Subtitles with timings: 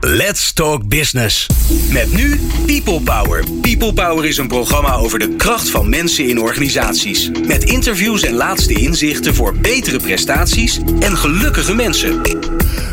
[0.00, 1.46] Let's Talk Business.
[1.92, 3.44] Met nu People Power.
[3.60, 7.30] People Power is een programma over de kracht van mensen in organisaties.
[7.46, 12.20] Met interviews en laatste inzichten voor betere prestaties en gelukkige mensen.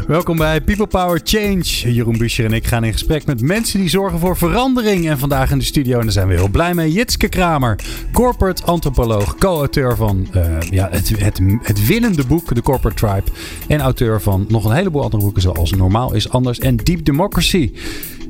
[0.08, 1.94] Welkom bij People Power Change.
[1.94, 5.10] Jeroen Buscher en ik gaan in gesprek met mensen die zorgen voor verandering.
[5.10, 7.80] En vandaag in de studio, en daar zijn we heel blij mee, Jitske Kramer.
[8.12, 13.32] Corporate antropoloog, co-auteur van uh, ja, het, het, het winnende boek The Corporate Tribe.
[13.68, 17.74] En auteur van nog een heleboel andere boeken zoals Normaal is Anders en Deep Democracy.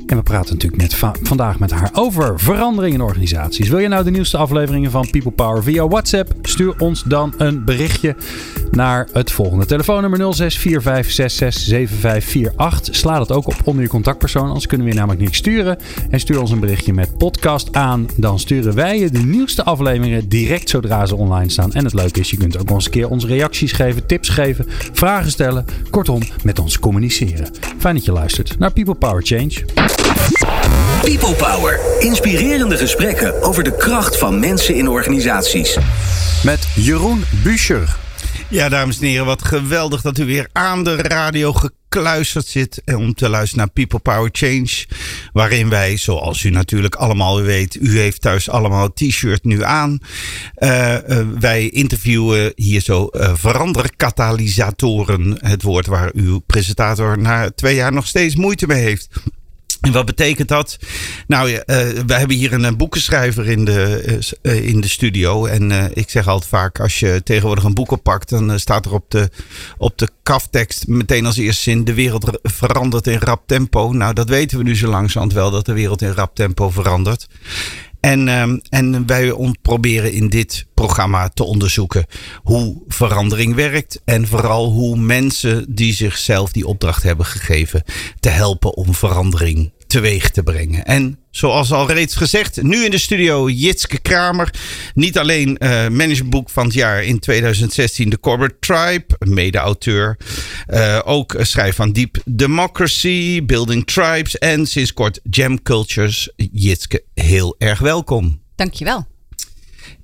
[0.06, 3.68] En we praten natuurlijk met vandaag met haar over verandering in organisaties.
[3.68, 6.32] Wil je nou de nieuwste afleveringen van People Power via WhatsApp?
[6.42, 8.16] Stuur ons dan een berichtje
[8.70, 10.54] naar het volgende telefoonnummer 0645667548.
[12.90, 15.78] Sla dat ook op onder je contactpersoon, anders kunnen we je namelijk niks sturen.
[16.10, 18.06] En stuur ons een berichtje met podcast aan.
[18.16, 21.72] Dan sturen wij je de nieuwste afleveringen direct zodra ze online staan.
[21.72, 24.28] En het leuke is, je kunt ook nog eens een keer onze reacties geven, tips
[24.28, 25.64] geven, vragen stellen.
[25.90, 27.50] Kortom, met ons communiceren.
[27.78, 29.64] Fijn dat je luistert naar People Power Change.
[31.02, 31.80] People Power.
[31.98, 35.78] Inspirerende gesprekken over de kracht van mensen in organisaties.
[36.44, 37.96] Met Jeroen Buescher.
[38.48, 43.14] Ja, dames en heren, wat geweldig dat u weer aan de radio gekluisterd zit om
[43.14, 44.86] te luisteren naar People Power Change.
[45.32, 49.98] Waarin wij, zoals u natuurlijk allemaal weet, u heeft thuis allemaal t-shirt nu aan.
[50.58, 55.38] Uh, uh, wij interviewen hier zo uh, veranderkatalysatoren.
[55.40, 59.08] Het woord waar uw presentator na twee jaar nog steeds moeite mee heeft.
[59.80, 60.78] En wat betekent dat?
[61.26, 61.60] Nou, uh,
[62.06, 65.46] we hebben hier een boekenschrijver in de, uh, in de studio.
[65.46, 69.10] En ik zeg altijd vaak, als je tegenwoordig een boek oppakt, dan staat er op
[69.10, 69.30] de,
[69.78, 73.92] op de kaftekst meteen als eerste zin, de wereld verandert in rap tempo.
[73.92, 77.26] Nou, dat weten we nu zo langzamerhand wel, dat de wereld in rap tempo verandert.
[78.06, 82.06] En, um, en wij proberen in dit programma te onderzoeken
[82.42, 84.00] hoe verandering werkt.
[84.04, 87.82] En vooral hoe mensen die zichzelf die opdracht hebben gegeven
[88.20, 90.84] te helpen om verandering teweeg te brengen.
[90.84, 94.50] En zoals al reeds gezegd, nu in de studio Jitske Kramer.
[94.94, 100.16] Niet alleen uh, managementboek van het jaar in 2016, The Corporate Tribe, mede-auteur.
[100.68, 106.32] Uh, ook schrijf van Deep Democracy, Building Tribes en sinds kort Jam Cultures.
[106.36, 108.40] Jitske, heel erg welkom.
[108.54, 109.06] Dankjewel.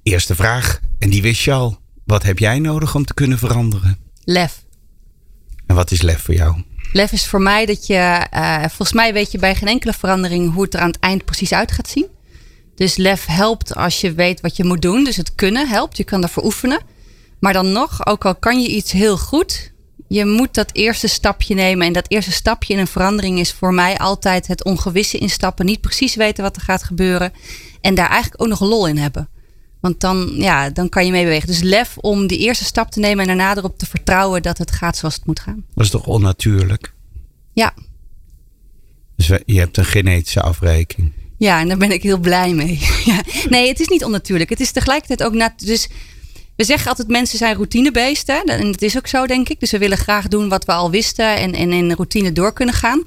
[0.03, 1.81] Eerste vraag, en die wist je al.
[2.05, 3.99] Wat heb jij nodig om te kunnen veranderen?
[4.25, 4.65] Lef.
[5.67, 6.63] En wat is lef voor jou?
[6.93, 10.53] Lef is voor mij dat je, uh, volgens mij weet je bij geen enkele verandering
[10.53, 12.07] hoe het er aan het eind precies uit gaat zien.
[12.75, 15.05] Dus lef helpt als je weet wat je moet doen.
[15.05, 16.81] Dus het kunnen helpt, je kan daarvoor oefenen.
[17.41, 19.73] Maar dan nog, ook al kan je iets heel goed,
[20.09, 21.87] je moet dat eerste stapje nemen.
[21.87, 25.67] En dat eerste stapje in een verandering is voor mij altijd het ongewisse instappen.
[25.67, 27.33] Niet precies weten wat er gaat gebeuren.
[27.81, 29.29] En daar eigenlijk ook nog lol in hebben.
[29.83, 31.47] Want dan, ja, dan kan je mee bewegen.
[31.47, 34.71] Dus lef om die eerste stap te nemen en daarna erop te vertrouwen dat het
[34.71, 35.65] gaat zoals het moet gaan.
[35.75, 36.93] Dat is toch onnatuurlijk?
[37.53, 37.75] Ja.
[39.17, 41.13] Dus je hebt een genetische afwijking.
[41.39, 42.79] Ja, en daar ben ik heel blij mee.
[43.05, 43.23] ja.
[43.49, 44.51] Nee, het is niet onnatuurlijk.
[44.51, 45.53] Het is tegelijkertijd ook nat.
[45.57, 45.89] Dus
[46.57, 48.45] we zeggen altijd mensen zijn routinebeesten.
[48.45, 49.61] En dat is ook zo, denk ik.
[49.61, 52.75] Dus we willen graag doen wat we al wisten en, en in routine door kunnen
[52.75, 53.03] gaan.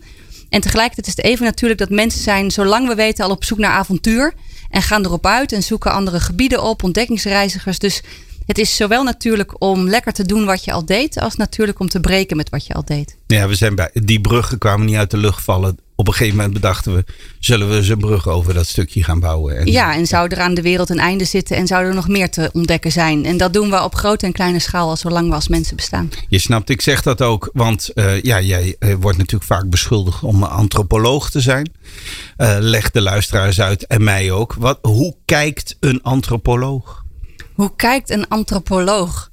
[0.49, 3.57] En tegelijkertijd is het even natuurlijk dat mensen zijn, zolang we weten, al op zoek
[3.57, 4.33] naar avontuur.
[4.75, 7.79] En gaan erop uit en zoeken andere gebieden op, ontdekkingsreizigers.
[7.79, 8.01] Dus
[8.45, 11.87] het is zowel natuurlijk om lekker te doen wat je al deed, als natuurlijk om
[11.87, 13.17] te breken met wat je al deed.
[13.27, 15.77] Ja, we zijn bij die bruggen kwamen niet uit de lucht vallen.
[15.95, 17.05] Op een gegeven moment bedachten we,
[17.39, 19.57] zullen we eens een brug over dat stukje gaan bouwen?
[19.57, 22.07] En ja, en zou er aan de wereld een einde zitten en zou er nog
[22.07, 23.25] meer te ontdekken zijn?
[23.25, 26.09] En dat doen we op grote en kleine schaal al zolang we als mensen bestaan.
[26.27, 30.23] Je snapt, ik zeg dat ook, want uh, ja, jij uh, wordt natuurlijk vaak beschuldigd
[30.23, 31.71] om antropoloog te zijn.
[32.37, 34.53] Uh, leg de luisteraars uit en mij ook.
[34.53, 37.03] Wat, hoe kijkt een antropoloog?
[37.53, 39.31] Hoe kijkt een antropoloog?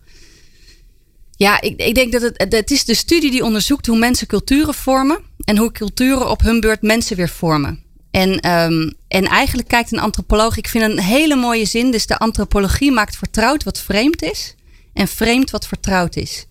[1.42, 4.74] Ja, ik, ik denk dat het, het is de studie die onderzoekt hoe mensen culturen
[4.74, 7.82] vormen en hoe culturen op hun beurt mensen weer vormen.
[8.10, 12.18] En, um, en eigenlijk kijkt een antropoloog, ik vind een hele mooie zin, dus de
[12.18, 14.54] antropologie maakt vertrouwd wat vreemd is
[14.92, 16.46] en vreemd wat vertrouwd is.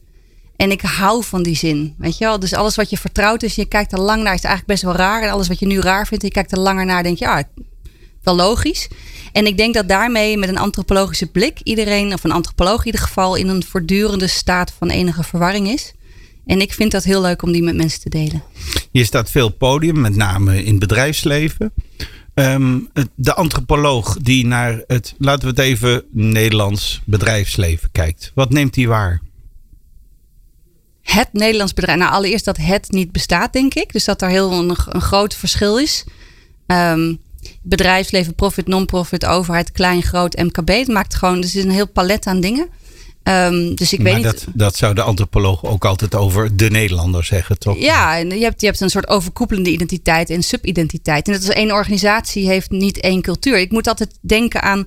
[0.55, 2.39] En ik hou van die zin, weet je wel.
[2.39, 5.05] Dus alles wat je vertrouwd is, je kijkt er lang naar, is eigenlijk best wel
[5.05, 5.21] raar.
[5.21, 7.43] En alles wat je nu raar vindt, je kijkt er langer naar, denk je, ja,
[8.23, 8.87] wel logisch.
[9.31, 13.01] En ik denk dat daarmee met een antropologische blik iedereen, of een antropoloog in ieder
[13.01, 15.93] geval, in een voortdurende staat van enige verwarring is.
[16.45, 18.43] En ik vind dat heel leuk om die met mensen te delen.
[18.91, 21.73] Je staat veel podium, met name in het bedrijfsleven.
[22.33, 22.79] Ehm,
[23.15, 28.31] de antropoloog die naar het, laten we het even, Nederlands bedrijfsleven kijkt.
[28.35, 29.21] Wat neemt hij waar?
[31.01, 31.99] Het Nederlands bedrijf.
[31.99, 33.93] Nou, allereerst dat het niet bestaat, denk ik.
[33.93, 36.05] Dus dat er heel een, een groot verschil is.
[36.67, 37.19] Um,
[37.61, 40.67] bedrijfsleven, profit, non-profit, overheid, klein, groot, MKB.
[40.67, 42.69] Het maakt gewoon, dus is een heel palet aan dingen.
[43.23, 44.57] Um, dus ik maar weet dat, niet.
[44.57, 47.77] dat zou de antropoloog ook altijd over de Nederlander zeggen, toch?
[47.77, 51.27] Ja, en je hebt, je hebt een soort overkoepelende identiteit en subidentiteit.
[51.27, 53.57] En dat is één organisatie heeft niet één cultuur.
[53.57, 54.85] Ik moet altijd denken aan.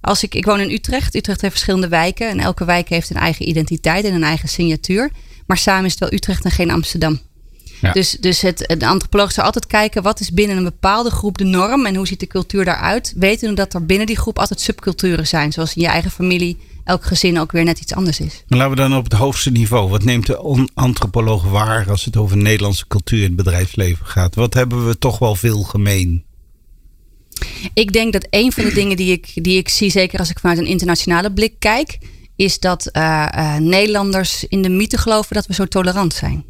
[0.00, 1.14] Als ik, ik woon in Utrecht.
[1.14, 2.28] Utrecht heeft verschillende wijken.
[2.28, 5.10] En elke wijk heeft een eigen identiteit en een eigen signatuur.
[5.46, 7.20] Maar samen is het wel Utrecht en geen Amsterdam.
[7.82, 7.92] Ja.
[7.92, 11.44] Dus, dus het, de antropoloog zou altijd kijken wat is binnen een bepaalde groep de
[11.44, 13.12] norm en hoe ziet de cultuur daaruit.
[13.16, 15.52] Weten dat er binnen die groep altijd subculturen zijn.
[15.52, 18.44] Zoals in je eigen familie elk gezin ook weer net iets anders is.
[18.48, 19.88] Maar laten we dan op het hoogste niveau.
[19.88, 24.34] Wat neemt de antropoloog waar als het over Nederlandse cultuur in het bedrijfsleven gaat?
[24.34, 26.24] Wat hebben we toch wel veel gemeen?
[27.74, 30.38] Ik denk dat een van de dingen die ik, die ik zie, zeker als ik
[30.38, 31.98] vanuit een internationale blik kijk,
[32.36, 36.44] is dat uh, uh, Nederlanders in de mythe geloven dat we zo tolerant zijn.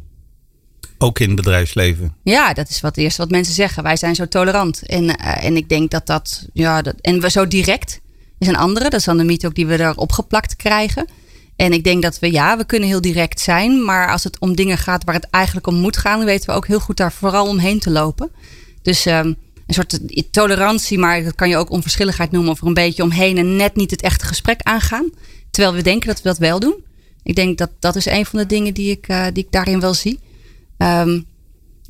[1.03, 2.15] Ook in het bedrijfsleven.
[2.23, 3.83] Ja, dat is wat eerst wat mensen zeggen.
[3.83, 4.85] Wij zijn zo tolerant.
[4.85, 8.01] En, uh, en ik denk dat dat, ja, dat, en we zo direct
[8.37, 8.89] is een andere.
[8.89, 11.07] Dat is dan de mythe ook die we erop geplakt krijgen.
[11.55, 13.83] En ik denk dat we, ja, we kunnen heel direct zijn.
[13.85, 16.67] Maar als het om dingen gaat waar het eigenlijk om moet gaan, weten we ook
[16.67, 18.31] heel goed daar vooral omheen te lopen.
[18.81, 19.35] Dus um,
[19.67, 19.99] een soort
[20.31, 22.51] tolerantie, maar dat kan je ook onverschilligheid noemen.
[22.51, 25.09] Of er een beetje omheen en net niet het echte gesprek aangaan.
[25.51, 26.83] Terwijl we denken dat we dat wel doen.
[27.23, 29.79] Ik denk dat dat is een van de dingen die ik, uh, die ik daarin
[29.79, 30.19] wel zie.
[30.83, 31.25] Um,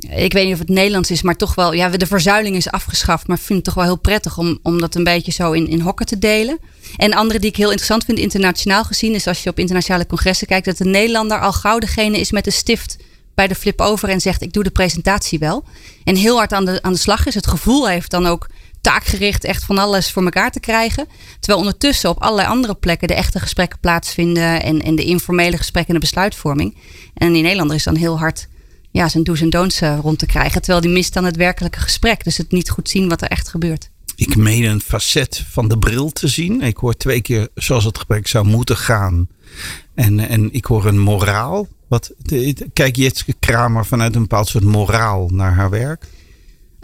[0.09, 1.73] ik weet niet of het Nederlands is, maar toch wel.
[1.73, 3.27] Ja, de verzuiling is afgeschaft.
[3.27, 5.67] Maar ik vind het toch wel heel prettig om, om dat een beetje zo in,
[5.67, 6.59] in hokken te delen.
[6.97, 10.47] En andere die ik heel interessant vind, internationaal gezien, is als je op internationale congressen
[10.47, 12.97] kijkt, dat de Nederlander al gauw degene is met de stift
[13.35, 15.63] bij de flip over en zegt: Ik doe de presentatie wel.
[16.03, 17.35] En heel hard aan de, aan de slag is.
[17.35, 18.49] Het gevoel heeft dan ook
[18.81, 21.07] taakgericht echt van alles voor elkaar te krijgen.
[21.39, 25.93] Terwijl ondertussen op allerlei andere plekken de echte gesprekken plaatsvinden en, en de informele gesprekken
[25.93, 26.77] en de besluitvorming.
[27.13, 28.47] En die Nederlander is dan heel hard
[28.93, 30.61] ja, zijn do's en don'ts uh, rond te krijgen.
[30.61, 32.23] Terwijl die mist dan het werkelijke gesprek.
[32.23, 33.89] Dus het niet goed zien wat er echt gebeurt.
[34.15, 36.61] Ik meen een facet van de bril te zien.
[36.61, 39.27] Ik hoor twee keer zoals het gesprek zou moeten gaan.
[39.95, 41.67] En, en ik hoor een moraal.
[41.87, 42.11] Wat,
[42.73, 46.05] kijk Jitske Kramer vanuit een bepaald soort moraal naar haar werk?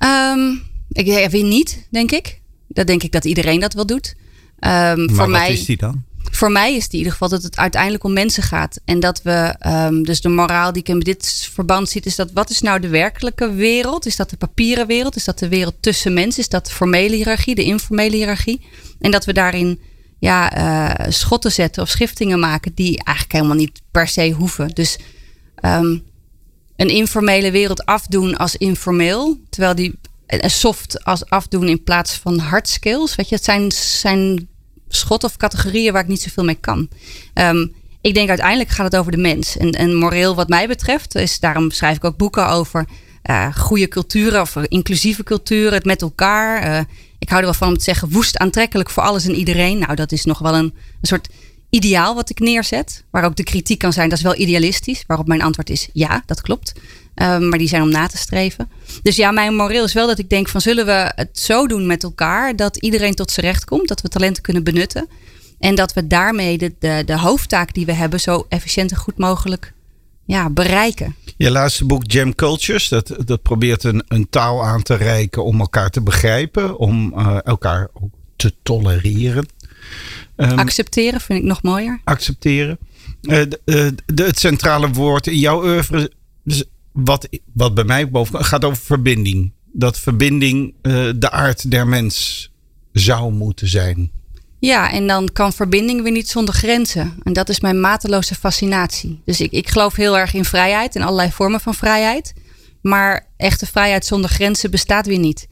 [0.04, 0.62] Um,
[0.92, 2.42] ik ja, weer niet, denk ik.
[2.68, 4.16] Dat denk ik dat iedereen dat wel doet.
[4.18, 6.04] Um, maar voor wat mij, is die dan?
[6.32, 8.80] Voor mij is het in ieder geval dat het uiteindelijk om mensen gaat.
[8.86, 12.32] En dat we, um, dus de moraal die ik in dit verband zie, is dat
[12.34, 14.06] wat is nou de werkelijke wereld?
[14.06, 15.16] Is dat de papieren wereld?
[15.16, 16.42] Is dat de wereld tussen mensen?
[16.42, 18.62] Is dat de formele hiërarchie, de informele hiërarchie?
[19.00, 19.80] En dat we daarin
[20.20, 24.70] ja, uh, schotten zetten of schiftingen maken die eigenlijk helemaal niet per se hoeven.
[24.70, 24.98] Dus
[25.66, 26.04] um,
[26.76, 32.38] een informele wereld afdoen als informeel, terwijl die een soft als afdoen in plaats van
[32.38, 33.16] hard skills.
[33.16, 34.48] Weet je, het zijn, zijn
[34.90, 36.90] schot of categorieën waar ik niet zoveel mee kan.
[37.34, 39.58] Um, ik denk uiteindelijk gaat het over de mens.
[39.58, 42.88] En, moreel wat mij betreft, is, daarom schrijf ik ook boeken over
[43.30, 46.68] uh, goede culturen of inclusieve culturen, het met elkaar.
[46.68, 46.80] Uh,
[47.20, 49.80] ik hou er wel van om te zeggen woest aantrekkelijk voor alles en iedereen.
[49.80, 51.30] Nou, dat is nog wel een, een soort
[51.70, 53.04] ideaal wat ik neerzet.
[53.10, 55.04] Waar ook de kritiek kan zijn, dat is wel idealistisch.
[55.08, 56.74] Waarop mijn antwoord is ja, dat klopt.
[57.16, 58.70] Um, maar die zijn om na te streven.
[59.02, 61.88] Dus ja, mijn moreel is wel dat ik denk van zullen we het zo doen
[61.88, 65.08] met elkaar dat iedereen tot zijn recht komt, dat we talenten kunnen benutten
[65.60, 69.18] en dat we daarmee de, de, de hoofdtaak die we hebben zo efficiënt en goed
[69.18, 69.74] mogelijk
[70.26, 71.16] ja, bereiken.
[71.38, 75.60] Je laatste boek Jam Cultures, dat, dat probeert een, een taal aan te reiken om
[75.60, 79.48] elkaar te begrijpen, om uh, elkaar ook te tolereren.
[80.36, 82.02] Um, accepteren vind ik nog mooier.
[82.04, 82.78] Accepteren.
[83.22, 86.12] Uh, de, de, het centrale woord in jouw oeuvre
[86.92, 89.52] wat, wat bij mij boven gaat over verbinding.
[89.72, 92.50] Dat verbinding uh, de aard der mens
[92.92, 94.12] zou moeten zijn.
[94.60, 97.14] Ja, en dan kan verbinding weer niet zonder grenzen.
[97.24, 99.22] En dat is mijn mateloze fascinatie.
[99.26, 102.34] Dus ik, ik geloof heel erg in vrijheid en allerlei vormen van vrijheid.
[102.82, 105.48] Maar echte vrijheid zonder grenzen bestaat weer niet.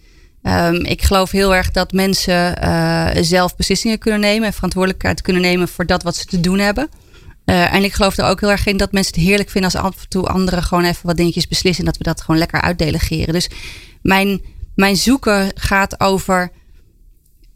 [0.48, 5.42] Um, ik geloof heel erg dat mensen uh, zelf beslissingen kunnen nemen en verantwoordelijkheid kunnen
[5.42, 6.90] nemen voor dat wat ze te doen hebben.
[7.46, 9.82] Uh, en ik geloof er ook heel erg in dat mensen het heerlijk vinden als
[9.82, 11.86] af en toe anderen gewoon even wat dingetjes beslissen.
[11.86, 13.34] En dat we dat gewoon lekker uitdelegeren.
[13.34, 13.50] Dus
[14.02, 14.42] mijn,
[14.76, 16.52] mijn zoeken gaat over.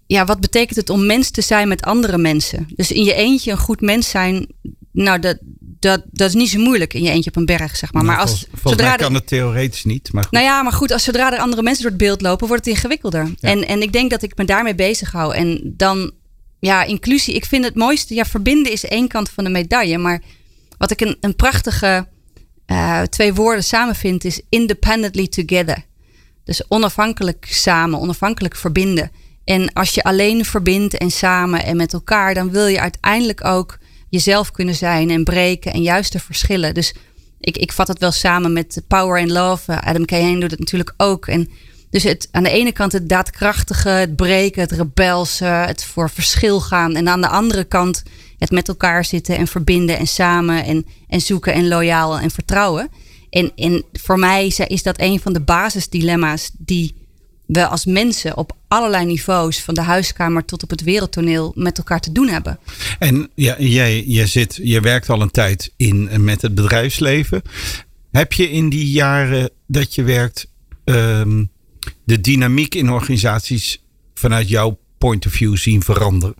[0.07, 2.67] Ja, wat betekent het om mens te zijn met andere mensen?
[2.75, 4.47] Dus in je eentje een goed mens zijn.
[4.91, 5.37] Nou, dat,
[5.79, 8.03] dat, dat is niet zo moeilijk in je eentje op een berg, zeg maar.
[8.03, 10.13] Nou, maar als, volgens, volgens mij kan het theoretisch niet.
[10.13, 10.31] Maar goed.
[10.31, 12.75] Nou ja, maar goed, als zodra er andere mensen door het beeld lopen, wordt het
[12.75, 13.25] ingewikkelder.
[13.25, 13.49] Ja.
[13.49, 15.35] En, en ik denk dat ik me daarmee bezig hou.
[15.35, 16.11] En dan
[16.59, 17.35] ja, inclusie.
[17.35, 18.13] Ik vind het mooiste.
[18.13, 19.97] Ja, verbinden is één kant van de medaille.
[19.97, 20.21] Maar
[20.77, 22.07] wat ik een, een prachtige
[22.67, 25.85] uh, twee woorden samen vind is independently together.
[26.43, 29.11] Dus onafhankelijk samen, onafhankelijk verbinden.
[29.43, 33.77] En als je alleen verbindt en samen en met elkaar, dan wil je uiteindelijk ook
[34.11, 36.73] jezelf kunnen zijn en breken en juist de verschillen.
[36.73, 36.93] Dus
[37.39, 39.81] ik, ik vat het wel samen met Power and Love.
[39.81, 41.27] Adam Cayenne doet het natuurlijk ook.
[41.27, 41.49] En
[41.89, 46.59] dus het, aan de ene kant het daadkrachtige, het breken, het rebelse, het voor verschil
[46.59, 46.95] gaan.
[46.95, 48.03] En aan de andere kant
[48.37, 52.89] het met elkaar zitten en verbinden en samen en, en zoeken en loyaal en vertrouwen.
[53.29, 57.00] En, en voor mij is dat een van de basisdilemma's die
[57.51, 61.99] we als mensen op allerlei niveaus, van de huiskamer tot op het wereldtoneel, met elkaar
[61.99, 62.59] te doen hebben.
[62.99, 67.41] En ja, jij, jij zit, je werkt al een tijd in met het bedrijfsleven.
[68.11, 70.47] Heb je in die jaren dat je werkt
[70.83, 71.45] ehm,
[72.03, 76.35] de dynamiek in organisaties vanuit jouw point of view zien veranderen?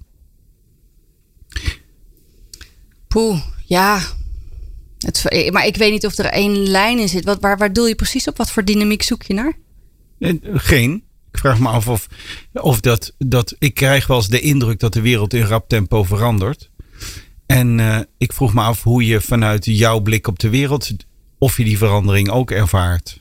[3.08, 4.01] Poeh, ja.
[4.98, 7.25] Het, maar ik weet niet of er één lijn in zit.
[7.25, 8.38] Wat, waar, waar doe je precies op?
[8.38, 9.58] Wat voor dynamiek zoek je naar?
[10.54, 11.04] Geen.
[11.32, 12.08] Ik vraag me af of,
[12.54, 13.56] of dat, dat.
[13.60, 16.70] Ik krijg wel eens de indruk dat de wereld in rap tempo verandert.
[17.46, 20.92] En uh, ik vroeg me af hoe je vanuit jouw blik op de wereld.
[21.38, 23.20] of je die verandering ook ervaart.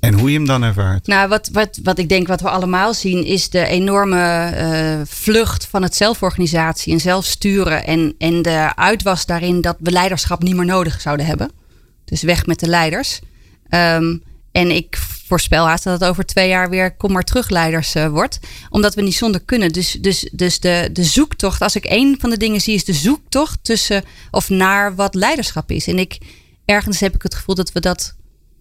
[0.00, 1.06] En hoe je hem dan ervaart?
[1.06, 5.66] Nou, wat, wat, wat ik denk wat we allemaal zien, is de enorme uh, vlucht
[5.66, 7.86] van het zelforganisatie en zelfsturen.
[7.86, 11.50] En, en de uitwas daarin dat we leiderschap niet meer nodig zouden hebben.
[12.04, 13.20] Dus weg met de leiders.
[13.70, 14.22] Um,
[14.52, 14.96] en ik
[15.28, 18.38] voorspel haast dat het over twee jaar weer kom maar terug leiders uh, wordt.
[18.70, 19.72] Omdat we niet zonder kunnen.
[19.72, 22.92] Dus, dus, dus de, de zoektocht, als ik één van de dingen zie, is de
[22.92, 25.86] zoektocht tussen of naar wat leiderschap is.
[25.86, 26.18] En ik
[26.64, 28.16] ergens heb ik het gevoel dat we dat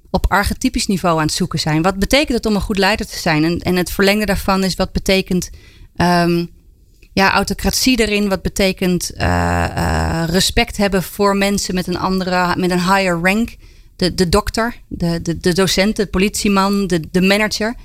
[0.10, 1.82] op archetypisch niveau aan het zoeken zijn.
[1.82, 3.44] Wat betekent het om een goed leider te zijn?
[3.44, 5.50] En, en het verlengde daarvan is wat betekent
[5.96, 6.50] um,
[7.14, 8.30] ja, autocratie erin?
[8.30, 13.56] Wat betekent uh, uh, respect hebben voor mensen met een andere, met een higher rank?
[13.98, 17.75] De, de dokter, de, de, de docent, de politieman, de, de manager.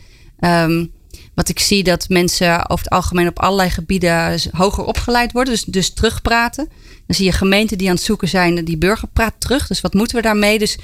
[0.41, 0.93] Um,
[1.35, 5.53] wat ik zie dat mensen over het algemeen op allerlei gebieden hoger opgeleid worden.
[5.53, 6.69] Dus, dus terugpraten.
[7.07, 9.67] Dan zie je gemeenten die aan het zoeken zijn, die burger praat terug.
[9.67, 10.59] Dus wat moeten we daarmee?
[10.59, 10.79] Dus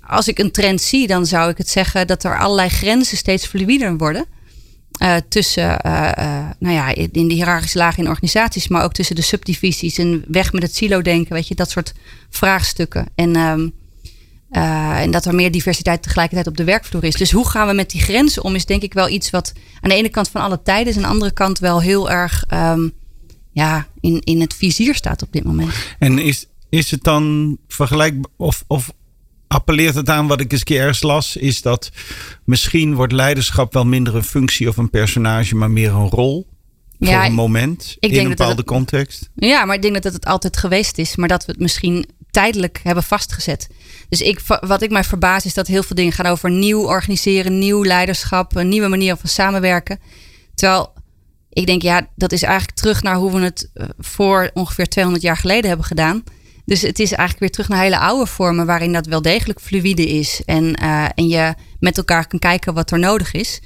[0.00, 3.46] als ik een trend zie, dan zou ik het zeggen dat er allerlei grenzen steeds
[3.46, 4.26] fluider worden.
[5.02, 9.16] Uh, tussen, uh, uh, nou ja, in de hiërarchische lagen in organisaties, maar ook tussen
[9.16, 11.92] de subdivisies en weg met het silo-denken, weet je, dat soort
[12.30, 13.06] vraagstukken.
[13.14, 13.72] En, um,
[14.54, 17.14] en dat er meer diversiteit tegelijkertijd op de werkvloer is.
[17.14, 19.90] Dus hoe gaan we met die grenzen om, is denk ik wel iets wat aan
[19.90, 22.92] de ene kant van alle tijden is, aan de andere kant wel heel erg um,
[23.52, 25.72] ja, in, in het vizier staat op dit moment.
[25.98, 28.92] En is, is het dan vergelijkbaar, of, of
[29.46, 31.90] appelleert het aan wat ik eens keer ergens las, is dat
[32.44, 36.52] misschien wordt leiderschap wel minder een functie of een personage, maar meer een rol.
[36.98, 39.30] Voor ja, een moment in een bepaalde het, context.
[39.34, 42.80] Ja, maar ik denk dat het altijd geweest is, maar dat we het misschien tijdelijk
[42.82, 43.68] hebben vastgezet.
[44.08, 47.58] Dus ik, wat ik mij verbaas is dat heel veel dingen gaan over nieuw organiseren,
[47.58, 50.00] nieuw leiderschap, een nieuwe manier van samenwerken.
[50.54, 50.92] Terwijl
[51.50, 55.24] ik denk, ja, dat is eigenlijk terug naar hoe we het eh, voor ongeveer 200
[55.24, 56.22] jaar geleden hebben gedaan.
[56.64, 60.08] Dus het is eigenlijk weer terug naar hele oude vormen waarin dat wel degelijk fluïde
[60.08, 60.42] is.
[60.44, 63.60] En, uh, en je met elkaar kan kijken wat er nodig is.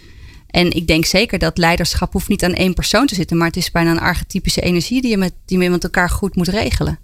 [0.47, 3.57] En ik denk zeker dat leiderschap hoeft niet aan één persoon te zitten, maar het
[3.57, 6.99] is bijna een archetypische energie die je met, die je met elkaar goed moet regelen.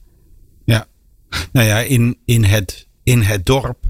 [1.53, 3.87] Nou ja, in, in, het, in het dorp,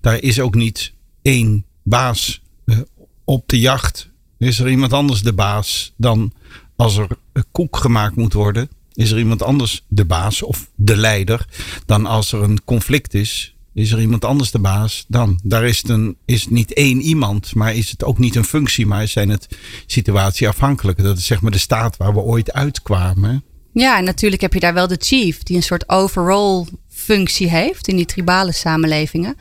[0.00, 0.92] daar is ook niet
[1.22, 2.78] één baas uh,
[3.24, 4.10] op de jacht.
[4.38, 6.32] Is er iemand anders de baas dan
[6.76, 7.08] als er
[7.52, 8.68] koek gemaakt moet worden?
[8.98, 11.46] is er iemand anders de baas of de leider.
[11.86, 15.40] Dan als er een conflict is, is er iemand anders de baas dan.
[15.42, 18.86] Daar is het, een, is niet één iemand, maar is het ook niet een functie,
[18.86, 19.48] maar zijn het
[19.86, 21.02] situatieafhankelijke.
[21.02, 23.44] Dat is zeg maar de staat waar we ooit uitkwamen.
[23.72, 27.88] Ja, en natuurlijk heb je daar wel de chief, die een soort overall functie heeft
[27.88, 29.36] in die tribale samenlevingen.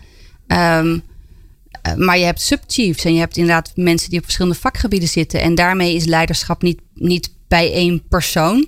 [0.48, 1.04] Um,
[1.96, 5.42] maar je hebt subchiefs en je hebt inderdaad mensen die op verschillende vakgebieden zitten.
[5.42, 8.68] En daarmee is leiderschap niet, niet bij één persoon.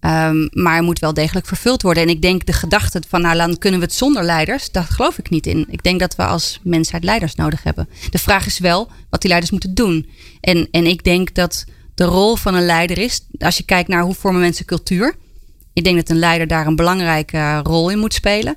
[0.00, 2.02] Um, maar moet wel degelijk vervuld worden.
[2.02, 5.18] En ik denk de gedachte van, nou, dan kunnen we het zonder leiders, daar geloof
[5.18, 5.66] ik niet in.
[5.70, 7.88] Ik denk dat we als mensheid leiders nodig hebben.
[8.10, 10.08] De vraag is wel wat die leiders moeten doen.
[10.40, 14.02] En, en ik denk dat de rol van een leider is, als je kijkt naar
[14.02, 15.14] hoe vormen mensen cultuur.
[15.72, 18.56] Ik denk dat een leider daar een belangrijke rol in moet spelen.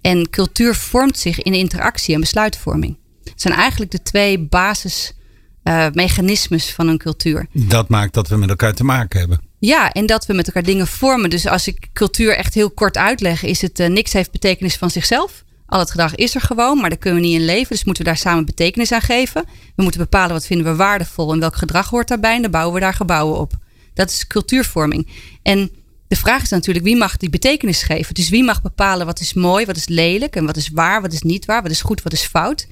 [0.00, 2.98] En cultuur vormt zich in interactie en besluitvorming.
[3.24, 7.46] Het zijn eigenlijk de twee basismechanismes uh, van een cultuur.
[7.52, 9.40] Dat maakt dat we met elkaar te maken hebben.
[9.58, 11.30] Ja, en dat we met elkaar dingen vormen.
[11.30, 14.90] Dus als ik cultuur echt heel kort uitleg, is het uh, niks heeft betekenis van
[14.90, 15.44] zichzelf.
[15.68, 17.68] Al het gedrag is er gewoon, maar daar kunnen we niet in leven.
[17.68, 19.44] Dus moeten we daar samen betekenis aan geven.
[19.76, 22.34] We moeten bepalen wat vinden we waardevol en welk gedrag hoort daarbij.
[22.34, 23.52] En dan bouwen we daar gebouwen op.
[23.94, 25.08] Dat is cultuurvorming.
[25.42, 25.70] En
[26.08, 28.14] de vraag is natuurlijk wie mag die betekenis geven.
[28.14, 31.12] Dus wie mag bepalen wat is mooi, wat is lelijk en wat is waar, wat
[31.12, 32.66] is niet waar, wat is goed, wat is fout.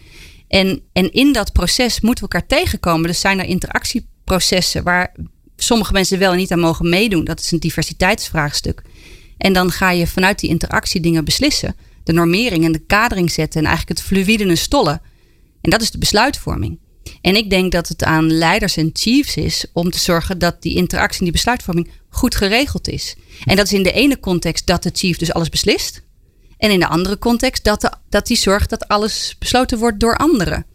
[0.48, 3.06] En, en in dat proces moeten we elkaar tegenkomen.
[3.06, 5.14] Dus zijn er interactieprocessen waar
[5.56, 7.24] sommige mensen wel en niet aan mogen meedoen.
[7.24, 8.82] Dat is een diversiteitsvraagstuk.
[9.36, 11.76] En dan ga je vanuit die interactie dingen beslissen.
[12.06, 15.02] De normering en de kadering zetten en eigenlijk het fluïde en stollen.
[15.60, 16.78] En dat is de besluitvorming.
[17.20, 20.75] En ik denk dat het aan leiders en chiefs is om te zorgen dat die
[20.75, 23.16] interactie en die besluitvorming goed geregeld is.
[23.44, 26.02] En dat is in de ene context dat de chief dus alles beslist.
[26.58, 30.16] En in de andere context dat, de, dat die zorgt dat alles besloten wordt door
[30.16, 30.66] anderen.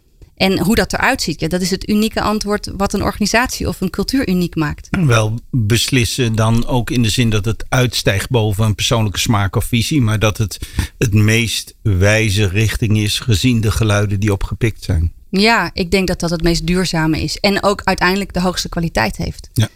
[0.42, 3.80] En hoe dat eruit ziet, ja, dat is het unieke antwoord wat een organisatie of
[3.80, 4.88] een cultuur uniek maakt.
[4.90, 9.64] Wel beslissen dan ook in de zin dat het uitstijgt boven een persoonlijke smaak of
[9.64, 10.58] visie, maar dat het
[10.98, 15.12] het meest wijze richting is gezien de geluiden die opgepikt zijn.
[15.30, 17.38] Ja, ik denk dat dat het meest duurzame is.
[17.38, 19.50] En ook uiteindelijk de hoogste kwaliteit heeft.
[19.52, 19.68] Ja.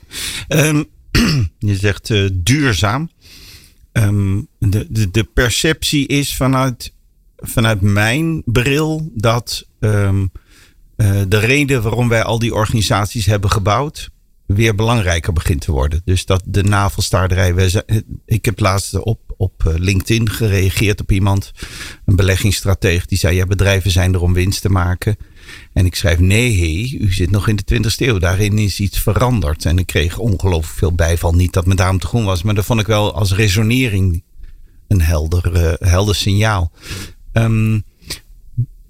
[0.49, 0.85] Um,
[1.59, 3.11] je zegt uh, duurzaam.
[3.93, 6.93] Um, de, de, de, perceptie is vanuit,
[7.37, 10.31] vanuit mijn bril dat um,
[10.97, 14.11] uh, de reden waarom wij al die organisaties hebben gebouwd
[14.47, 16.01] weer belangrijker begint te worden.
[16.05, 17.83] Dus dat de navelstaarderij.
[18.25, 21.53] Ik heb laatst op, op LinkedIn gereageerd op iemand,
[22.05, 25.17] een beleggingsstratege, die zei: Ja, bedrijven zijn er om winst te maken.
[25.73, 28.19] En ik schrijf, nee, u zit nog in de 20ste eeuw.
[28.19, 29.65] Daarin is iets veranderd.
[29.65, 31.33] En ik kreeg ongelooflijk veel bijval.
[31.33, 34.23] Niet dat mijn daarom te groen was, maar dat vond ik wel als resonering
[34.89, 36.73] een helder, uh, helder signaal.
[37.33, 37.85] Um,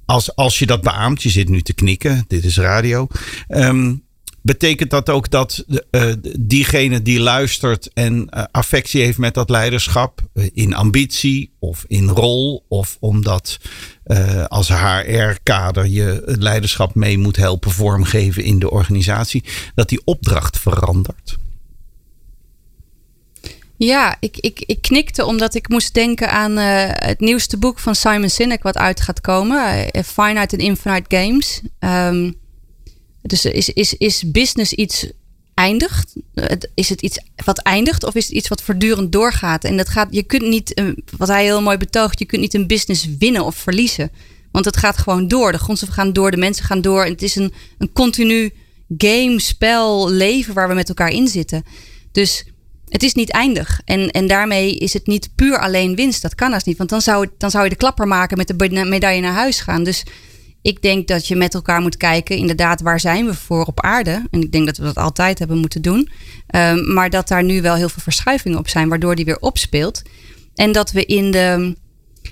[0.06, 3.06] als, als je dat beaamt, je zit nu te knikken, dit is radio.
[3.48, 4.04] Um,
[4.42, 10.20] betekent dat ook dat uh, diegene die luistert en uh, affectie heeft met dat leiderschap
[10.34, 13.58] uh, in ambitie of in rol of omdat
[14.48, 19.44] als HR-kader je het leiderschap mee moet helpen vormgeven in de organisatie,
[19.74, 21.36] dat die opdracht verandert?
[23.78, 28.30] Ja, ik, ik, ik knikte omdat ik moest denken aan het nieuwste boek van Simon
[28.30, 31.60] Sinek wat uit gaat komen, Finite and Infinite Games.
[31.80, 32.34] Um,
[33.22, 35.06] dus is, is, is business iets
[35.54, 36.14] eindigt?
[36.74, 39.64] Is het iets wat eindigt of is het iets wat voortdurend doorgaat?
[39.64, 42.54] En dat gaat, je kunt niet, eh, wat hij heel mooi betoogt, je kunt niet
[42.54, 44.10] een business winnen of verliezen.
[44.52, 45.52] Want het gaat gewoon door.
[45.52, 47.04] De grondstoffen gaan door, de mensen gaan door.
[47.04, 48.52] En het is een, een continu
[48.98, 51.64] game, spel, leven waar we met elkaar in zitten.
[52.12, 52.44] Dus
[52.88, 53.80] het is niet eindig.
[53.84, 56.22] En, en daarmee is het niet puur alleen winst.
[56.22, 56.78] Dat kan als niet.
[56.78, 59.84] Want dan zou, dan zou je de klapper maken met de medaille naar huis gaan.
[59.84, 60.04] Dus
[60.62, 64.26] ik denk dat je met elkaar moet kijken, inderdaad, waar zijn we voor op aarde?
[64.30, 66.10] En ik denk dat we dat altijd hebben moeten doen.
[66.54, 70.02] Um, maar dat daar nu wel heel veel verschuivingen op zijn, waardoor die weer opspeelt.
[70.54, 71.76] En dat we in, de,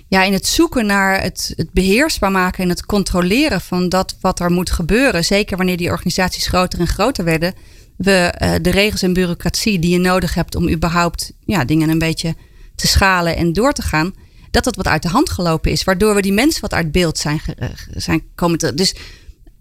[0.09, 4.41] ja, in het zoeken naar het, het beheersbaar maken en het controleren van dat wat
[4.41, 7.55] er moet gebeuren, zeker wanneer die organisaties groter en groter werden,
[7.97, 11.99] we uh, de regels en bureaucratie die je nodig hebt om überhaupt ja, dingen een
[11.99, 12.35] beetje
[12.75, 14.15] te schalen en door te gaan,
[14.51, 15.85] dat dat wat uit de hand gelopen is.
[15.85, 18.75] Waardoor we die mensen wat uit beeld zijn, eh, zijn komen te.
[18.75, 18.95] Dus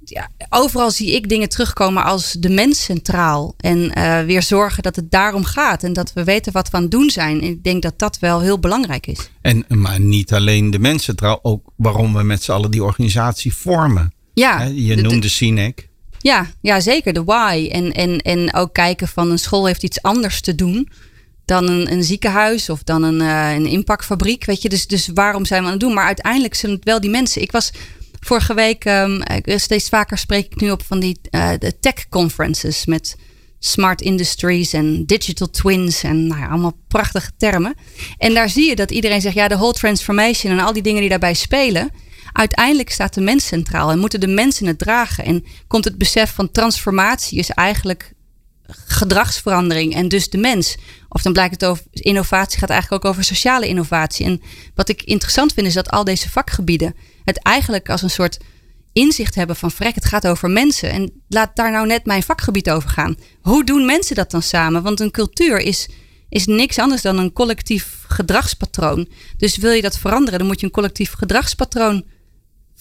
[0.05, 3.53] ja, overal zie ik dingen terugkomen als de mens centraal.
[3.57, 5.83] En uh, weer zorgen dat het daarom gaat.
[5.83, 7.41] En dat we weten wat we aan het doen zijn.
[7.41, 9.29] En ik denk dat dat wel heel belangrijk is.
[9.41, 11.39] En, maar niet alleen de mens centraal.
[11.41, 14.13] Ook waarom we met z'n allen die organisatie vormen.
[14.33, 15.89] Ja, je noemde Sinek.
[16.23, 17.13] Ja, ja, zeker.
[17.13, 17.69] De why.
[17.71, 20.89] En, en, en ook kijken van een school heeft iets anders te doen
[21.45, 24.45] dan een, een ziekenhuis of dan een, uh, een inpakfabriek.
[24.45, 25.93] Weet je, dus, dus waarom zijn we aan het doen?
[25.93, 27.41] Maar uiteindelijk zijn het wel die mensen.
[27.41, 27.71] Ik was
[28.19, 33.15] vorige week, um, steeds vaker spreek ik nu op van die uh, tech conferences met
[33.59, 37.73] smart industries en digital twins en nou allemaal prachtige termen.
[38.17, 40.99] En daar zie je dat iedereen zegt, ja, de whole transformation en al die dingen
[40.99, 41.91] die daarbij spelen.
[42.33, 45.25] Uiteindelijk staat de mens centraal en moeten de mensen het dragen.
[45.25, 48.13] En komt het besef van transformatie is eigenlijk
[48.85, 50.77] gedragsverandering en dus de mens.
[51.09, 54.25] Of dan blijkt het over innovatie gaat eigenlijk ook over sociale innovatie.
[54.25, 54.41] En
[54.75, 58.37] wat ik interessant vind is dat al deze vakgebieden het eigenlijk als een soort
[58.93, 60.91] inzicht hebben van vrek, het gaat over mensen.
[60.91, 63.15] En laat daar nou net mijn vakgebied over gaan.
[63.41, 64.83] Hoe doen mensen dat dan samen?
[64.83, 65.89] Want een cultuur is,
[66.29, 69.07] is niks anders dan een collectief gedragspatroon.
[69.37, 72.05] Dus wil je dat veranderen, dan moet je een collectief gedragspatroon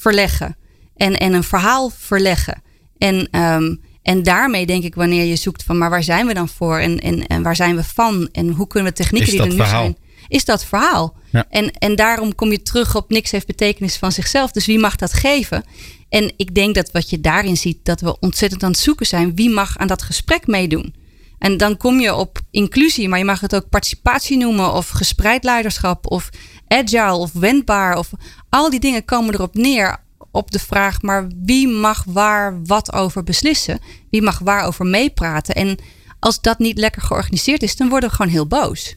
[0.03, 0.57] verleggen.
[0.97, 2.63] En, en een verhaal verleggen.
[2.99, 6.49] En um, en daarmee denk ik, wanneer je zoekt van, maar waar zijn we dan
[6.49, 6.79] voor?
[6.79, 8.29] En, en, en waar zijn we van?
[8.33, 9.83] En hoe kunnen we technieken die er nu verhaal?
[9.83, 9.97] zijn?
[10.29, 11.17] Is dat verhaal?
[11.31, 11.47] Ja.
[11.51, 14.51] En, en daarom kom je terug op niks heeft betekenis van zichzelf.
[14.51, 15.65] Dus wie mag dat geven?
[16.09, 19.35] En ik denk dat wat je daarin ziet, dat we ontzettend aan het zoeken zijn.
[19.35, 20.95] Wie mag aan dat gesprek meedoen?
[21.43, 25.45] En dan kom je op inclusie, maar je mag het ook participatie noemen, of gespreid
[25.45, 26.29] leiderschap, of
[26.69, 27.97] agile, of wendbaar.
[27.97, 28.11] Of
[28.49, 29.97] al die dingen komen erop neer
[30.31, 33.79] op de vraag, maar wie mag waar wat over beslissen?
[34.11, 35.55] Wie mag waar over meepraten?
[35.55, 35.79] En
[36.19, 38.97] als dat niet lekker georganiseerd is, dan worden we gewoon heel boos.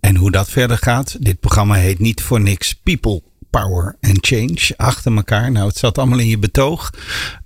[0.00, 4.74] En hoe dat verder gaat, dit programma heet niet voor niks People power en change
[4.76, 5.50] achter elkaar.
[5.50, 6.90] Nou, het zat allemaal in je betoog.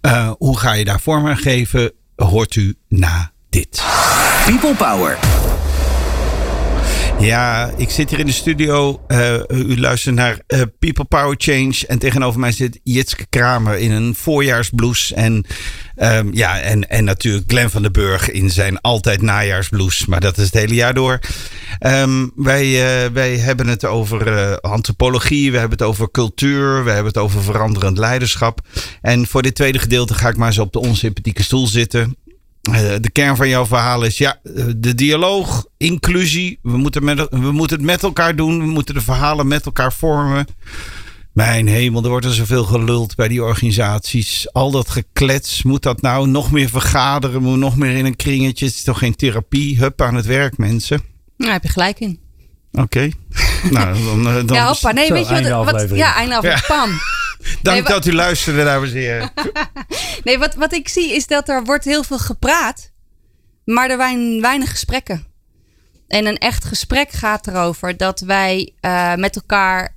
[0.02, 1.92] Uh, hoe ga je daar vorm aan geven?
[2.16, 5.18] Hoort u na People Power.
[7.20, 9.00] Ja, ik zit hier in de studio.
[9.08, 11.74] Uh, u luistert naar uh, People Power Change.
[11.86, 15.14] En tegenover mij zit Jitske Kramer in een voorjaarsblouse.
[15.14, 15.44] En,
[15.96, 20.04] um, ja, en, en natuurlijk Glenn van den Burg in zijn altijd najaarsblouse.
[20.08, 21.18] Maar dat is het hele jaar door.
[21.80, 25.50] Um, wij, uh, wij hebben het over antropologie.
[25.50, 26.84] We hebben het over cultuur.
[26.84, 28.60] We hebben het over veranderend leiderschap.
[29.00, 32.16] En voor dit tweede gedeelte ga ik maar eens op de onsympathieke stoel zitten.
[32.70, 34.38] Uh, de kern van jouw verhaal is ja,
[34.76, 36.58] de dialoog, inclusie.
[36.62, 38.58] We moeten, met, we moeten het met elkaar doen.
[38.58, 40.46] We moeten de verhalen met elkaar vormen.
[41.32, 44.52] Mijn hemel, er wordt er zoveel geluld bij die organisaties.
[44.52, 47.42] Al dat geklets, moet dat nou nog meer vergaderen?
[47.42, 48.66] Moet nog meer in een kringetje?
[48.66, 49.78] Het is toch geen therapie?
[49.78, 51.02] Hup, aan het werk, mensen.
[51.36, 52.20] Nou, heb je gelijk in.
[52.72, 52.82] Oké.
[52.82, 53.12] Okay.
[53.70, 54.92] nou, dan, dan, ja, hoppa.
[54.92, 55.90] Nee, weet je wat, wat?
[55.90, 56.66] Ja, einde aflevering.
[56.68, 56.76] Ja.
[56.76, 56.90] Pam.
[57.62, 59.30] Dank nee, dat u luisterde, dames en heren.
[60.24, 62.90] nee, wat, wat ik zie is dat er wordt heel veel gepraat,
[63.64, 65.26] maar er zijn weinig gesprekken.
[66.08, 69.96] En een echt gesprek gaat erover dat wij uh, met elkaar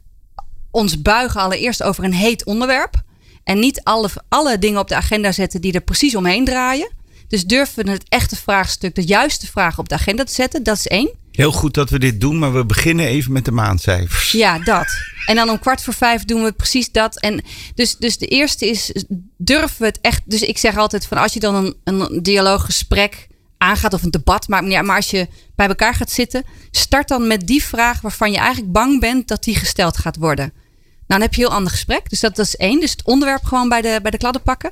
[0.72, 3.02] ons buigen allereerst over een heet onderwerp.
[3.44, 6.92] En niet alle, alle dingen op de agenda zetten die er precies omheen draaien.
[7.28, 10.64] Dus durven we het echte vraagstuk, de juiste vraag op de agenda te zetten.
[10.64, 11.12] Dat is één.
[11.38, 14.32] Heel goed dat we dit doen, maar we beginnen even met de maandcijfers.
[14.32, 14.88] Ja, dat.
[15.26, 17.20] En dan om kwart voor vijf doen we precies dat.
[17.20, 17.44] En
[17.76, 18.94] dus, dus de eerste is,
[19.38, 20.22] durven we het echt...
[20.26, 24.48] Dus ik zeg altijd van als je dan een, een dialooggesprek aangaat of een debat,
[24.48, 28.32] maar, ja, maar als je bij elkaar gaat zitten, start dan met die vraag waarvan
[28.32, 30.52] je eigenlijk bang bent dat die gesteld gaat worden.
[30.56, 30.62] Nou,
[31.08, 32.10] dan heb je een heel ander gesprek.
[32.10, 32.80] Dus dat, is één.
[32.80, 34.72] Dus het onderwerp gewoon bij de, bij de kladden pakken.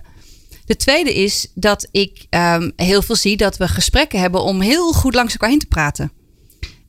[0.66, 4.94] De tweede is dat ik um, heel veel zie dat we gesprekken hebben om heel
[4.94, 6.12] goed langs elkaar heen te praten.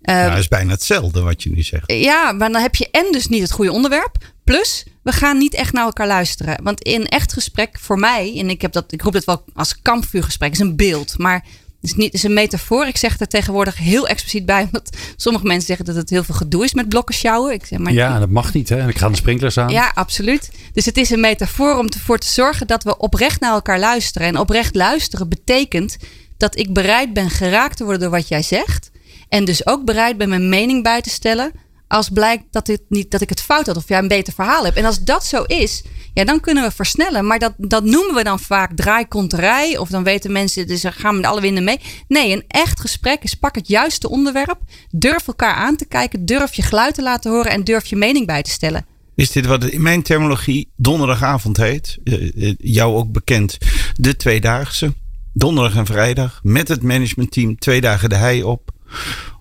[0.06, 1.92] Uh, nou, dat is bijna hetzelfde wat je nu zegt.
[1.92, 4.16] Ja, maar dan heb je en dus niet het goede onderwerp.
[4.44, 6.62] Plus, we gaan niet echt naar elkaar luisteren.
[6.62, 9.82] Want in echt gesprek, voor mij, en ik, heb dat, ik roep het wel als
[9.82, 11.18] kampvuurgesprek, is een beeld.
[11.18, 11.44] Maar
[11.80, 12.86] het is, niet, is een metafoor.
[12.86, 14.68] Ik zeg er tegenwoordig heel expliciet bij.
[14.70, 17.52] Want sommige mensen zeggen dat het heel veel gedoe is met blokken sjouwen.
[17.52, 18.68] Ik zeg, maar ja, dat mag niet.
[18.68, 18.76] Hè?
[18.76, 19.68] En ik ga de sprinklers aan.
[19.68, 20.50] Ja, absoluut.
[20.72, 24.28] Dus het is een metafoor om ervoor te zorgen dat we oprecht naar elkaar luisteren.
[24.28, 25.96] En oprecht luisteren betekent
[26.36, 28.90] dat ik bereid ben geraakt te worden door wat jij zegt.
[29.28, 31.52] En dus ook bereid ben mijn mening bij te stellen.
[31.88, 34.64] Als blijkt dat, dit niet, dat ik het fout had of jij een beter verhaal
[34.64, 34.76] hebt.
[34.76, 35.82] En als dat zo is,
[36.14, 37.26] ja, dan kunnen we versnellen.
[37.26, 39.78] Maar dat, dat noemen we dan vaak draaikonterij.
[39.78, 41.80] Of dan weten mensen, dus gaan we met alle winden mee.
[42.08, 44.58] Nee, een echt gesprek is pak het juiste onderwerp.
[44.90, 46.24] Durf elkaar aan te kijken.
[46.24, 47.50] Durf je geluid te laten horen.
[47.50, 48.86] En durf je mening bij te stellen.
[49.14, 51.98] Is dit wat in mijn terminologie donderdagavond heet?
[52.04, 53.58] Uh, jou ook bekend.
[53.94, 54.94] De tweedaagse.
[55.32, 56.40] Donderdag en vrijdag.
[56.42, 57.58] Met het managementteam.
[57.58, 58.74] Twee dagen de hei op.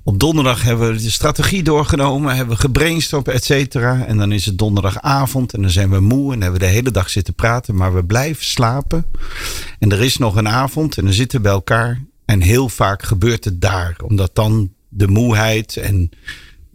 [0.04, 4.06] Op donderdag hebben we de strategie doorgenomen, hebben we gebrainstormd, et cetera.
[4.06, 6.92] En dan is het donderdagavond en dan zijn we moe en hebben we de hele
[6.92, 7.76] dag zitten praten.
[7.76, 9.06] Maar we blijven slapen.
[9.80, 12.02] En er is nog een avond en dan zitten we bij elkaar.
[12.26, 13.96] En heel vaak gebeurt het daar.
[14.04, 16.10] Omdat dan de moeheid en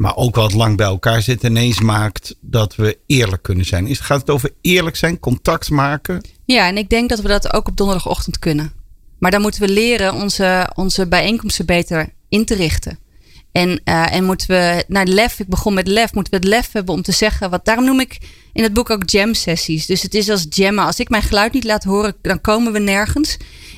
[0.01, 3.87] maar ook wat lang bij elkaar zitten ineens maakt dat we eerlijk kunnen zijn.
[3.87, 6.21] Is, gaat het over eerlijk zijn, contact maken?
[6.45, 8.73] Ja, en ik denk dat we dat ook op donderdagochtend kunnen.
[9.19, 12.99] Maar dan moeten we leren onze, onze bijeenkomsten beter in te richten.
[13.53, 16.73] En, uh, en moeten we naar lef, ik begon met lef, moeten we het lef
[16.73, 17.51] hebben om te zeggen.
[17.51, 18.19] Wat, daarom noem ik
[18.53, 19.87] in het boek ook jam sessies.
[19.87, 20.85] Dus het is als jammen.
[20.85, 23.37] Als ik mijn geluid niet laat horen, dan komen we nergens.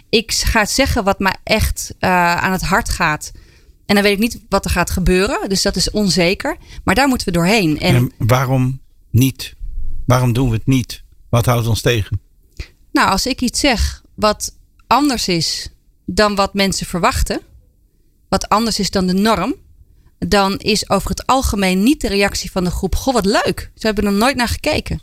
[0.09, 3.33] Ik ga zeggen wat mij echt uh, aan het hart gaat.
[3.87, 5.49] En dan weet ik niet wat er gaat gebeuren.
[5.49, 6.57] Dus dat is onzeker.
[6.85, 7.81] Maar daar moeten we doorheen.
[7.81, 9.55] En, en waarom niet?
[10.07, 11.03] Waarom doen we het niet?
[11.29, 12.21] Wat houdt ons tegen?
[12.93, 15.69] Nou, als ik iets zeg wat anders is
[16.07, 17.41] dan wat mensen verwachten
[18.33, 19.55] wat anders is dan de norm,
[20.18, 23.71] dan is over het algemeen niet de reactie van de groep: Goh, wat leuk.
[23.75, 25.01] Ze hebben er nooit naar gekeken.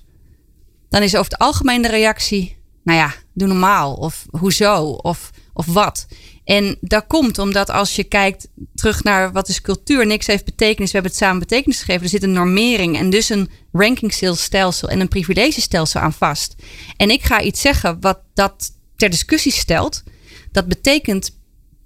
[0.90, 3.94] Dan is over het algemeen de reactie: Nou ja, doe normaal.
[3.94, 4.84] Of hoezo?
[4.84, 6.08] Of, of wat?
[6.44, 10.92] En dat komt omdat als je kijkt terug naar wat is cultuur, niks heeft betekenis.
[10.92, 12.04] We hebben het samen betekenis gegeven.
[12.04, 16.56] Er zit een normering en dus een ranking stelsel en een privilege-stelsel aan vast.
[16.98, 20.04] En ik ga iets zeggen wat dat ter discussie stelt.
[20.52, 21.38] Dat betekent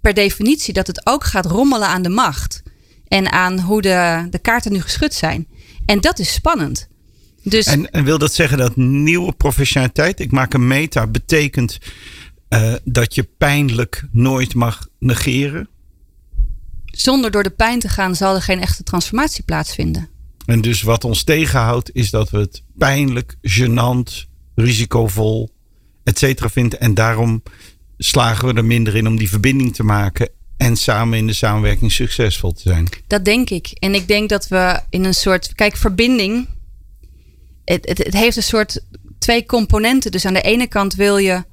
[0.03, 2.63] per definitie dat het ook gaat rommelen aan de macht.
[3.07, 5.47] En aan hoe de, de kaarten nu geschud zijn.
[5.85, 6.87] En dat is spannend.
[7.43, 11.77] Dus, en, en wil dat zeggen dat nieuwe professionaliteit, ik maak een meta, betekent
[12.49, 15.69] uh, dat je pijnlijk nooit mag negeren?
[16.85, 20.09] Zonder door de pijn te gaan zal er geen echte transformatie plaatsvinden.
[20.45, 25.49] En dus wat ons tegenhoudt is dat we het pijnlijk, gênant, risicovol,
[26.03, 26.79] et cetera vinden.
[26.79, 27.43] En daarom
[28.03, 31.91] slagen we er minder in om die verbinding te maken en samen in de samenwerking
[31.91, 32.89] succesvol te zijn.
[33.07, 33.67] Dat denk ik.
[33.67, 35.55] En ik denk dat we in een soort.
[35.55, 36.47] Kijk, verbinding
[37.65, 38.79] het, het, het heeft een soort
[39.19, 40.11] twee componenten.
[40.11, 41.43] Dus aan de ene kant wil je.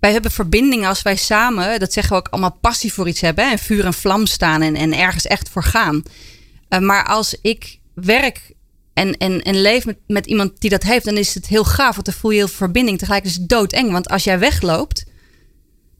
[0.00, 3.50] Wij hebben verbinding als wij samen, dat zeggen we ook allemaal, passie voor iets hebben.
[3.50, 6.02] En vuur en vlam staan en, en ergens echt voor gaan.
[6.68, 8.52] Uh, maar als ik werk
[8.94, 11.94] en, en, en leef met, met iemand die dat heeft, dan is het heel gaaf.
[11.94, 12.98] Want dan voel je heel veel verbinding.
[12.98, 13.92] Tegelijk is het doodeng.
[13.92, 15.04] Want als jij wegloopt,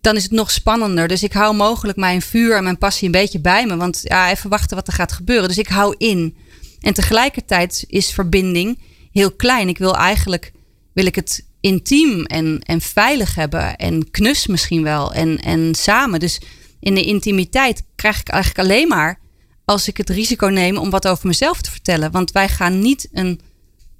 [0.00, 1.08] dan is het nog spannender.
[1.08, 3.76] Dus ik hou mogelijk mijn vuur en mijn passie een beetje bij me.
[3.76, 5.48] Want ja, even wachten wat er gaat gebeuren.
[5.48, 6.36] Dus ik hou in.
[6.80, 8.78] En tegelijkertijd is verbinding
[9.12, 9.68] heel klein.
[9.68, 10.52] Ik wil eigenlijk
[10.92, 13.76] wil ik het intiem en, en veilig hebben.
[13.76, 15.12] En knus misschien wel.
[15.12, 16.20] En, en samen.
[16.20, 16.40] Dus
[16.80, 19.20] in de intimiteit krijg ik eigenlijk alleen maar
[19.64, 22.10] als ik het risico neem om wat over mezelf te vertellen.
[22.10, 23.40] Want wij gaan niet een,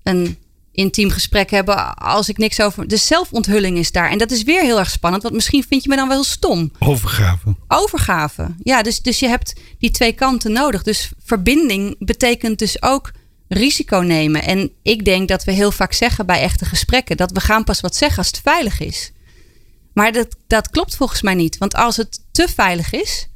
[0.03, 0.39] een
[0.81, 2.89] intiem gesprek hebben als ik niks over.
[2.89, 4.11] De zelfonthulling is daar.
[4.11, 5.23] En dat is weer heel erg spannend.
[5.23, 6.73] Want misschien vind je me dan wel stom.
[6.79, 7.55] Overgave.
[7.69, 8.55] Overgave.
[8.63, 10.83] Ja, dus, dus je hebt die twee kanten nodig.
[10.83, 13.11] Dus verbinding betekent dus ook
[13.49, 14.43] risico nemen.
[14.43, 17.81] En ik denk dat we heel vaak zeggen bij echte gesprekken dat we gaan pas
[17.81, 19.13] wat zeggen als het veilig is.
[19.95, 21.59] Maar dat, dat klopt volgens mij niet.
[21.59, 23.29] Want als het te veilig is,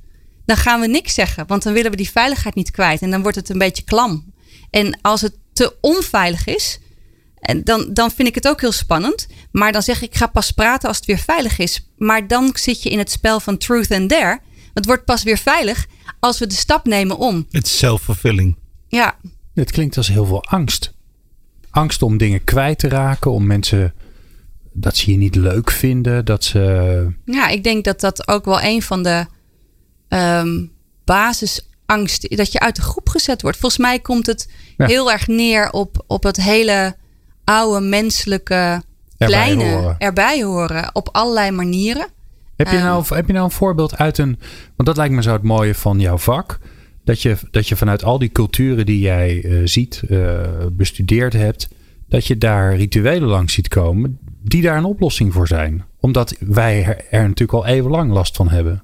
[0.47, 1.47] dan gaan we niks zeggen.
[1.47, 3.01] Want dan willen we die veiligheid niet kwijt.
[3.01, 4.33] En dan wordt het een beetje klam.
[4.71, 6.79] En als het te onveilig is,
[7.45, 9.27] en dan, dan vind ik het ook heel spannend.
[9.51, 11.89] Maar dan zeg ik, ik ga pas praten als het weer veilig is.
[11.97, 14.41] Maar dan zit je in het spel van truth and dare.
[14.75, 15.87] Het wordt pas weer veilig
[16.21, 17.47] als we de stap nemen om.
[17.51, 18.57] Het is self-fulfilling.
[18.89, 19.17] Ja.
[19.55, 20.95] Het klinkt als heel veel angst.
[21.71, 23.95] Angst om dingen kwijt te raken, om mensen
[24.73, 27.15] dat ze je niet leuk vinden, dat ze.
[27.25, 29.27] Ja, ik denk dat dat ook wel een van de
[30.09, 30.73] um,
[31.05, 33.59] basisangst, dat je uit de groep gezet wordt.
[33.59, 36.97] Volgens mij komt het heel erg neer op, op het hele
[37.45, 38.83] oude menselijke
[39.19, 39.99] kleine erbij horen.
[39.99, 42.07] erbij horen op allerlei manieren.
[42.57, 44.39] Heb je, nou, um, heb je nou een voorbeeld uit een.
[44.77, 46.59] Want dat lijkt me zo het mooie van jouw vak.
[47.05, 50.41] Dat je, dat je vanuit al die culturen die jij uh, ziet, uh,
[50.73, 51.69] bestudeerd hebt,
[52.09, 55.85] dat je daar rituelen langs ziet komen die daar een oplossing voor zijn.
[56.01, 58.83] Omdat wij er, er natuurlijk al eeuwenlang last van hebben.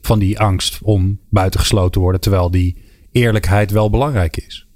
[0.00, 4.66] Van die angst om buitengesloten te worden, terwijl die eerlijkheid wel belangrijk is.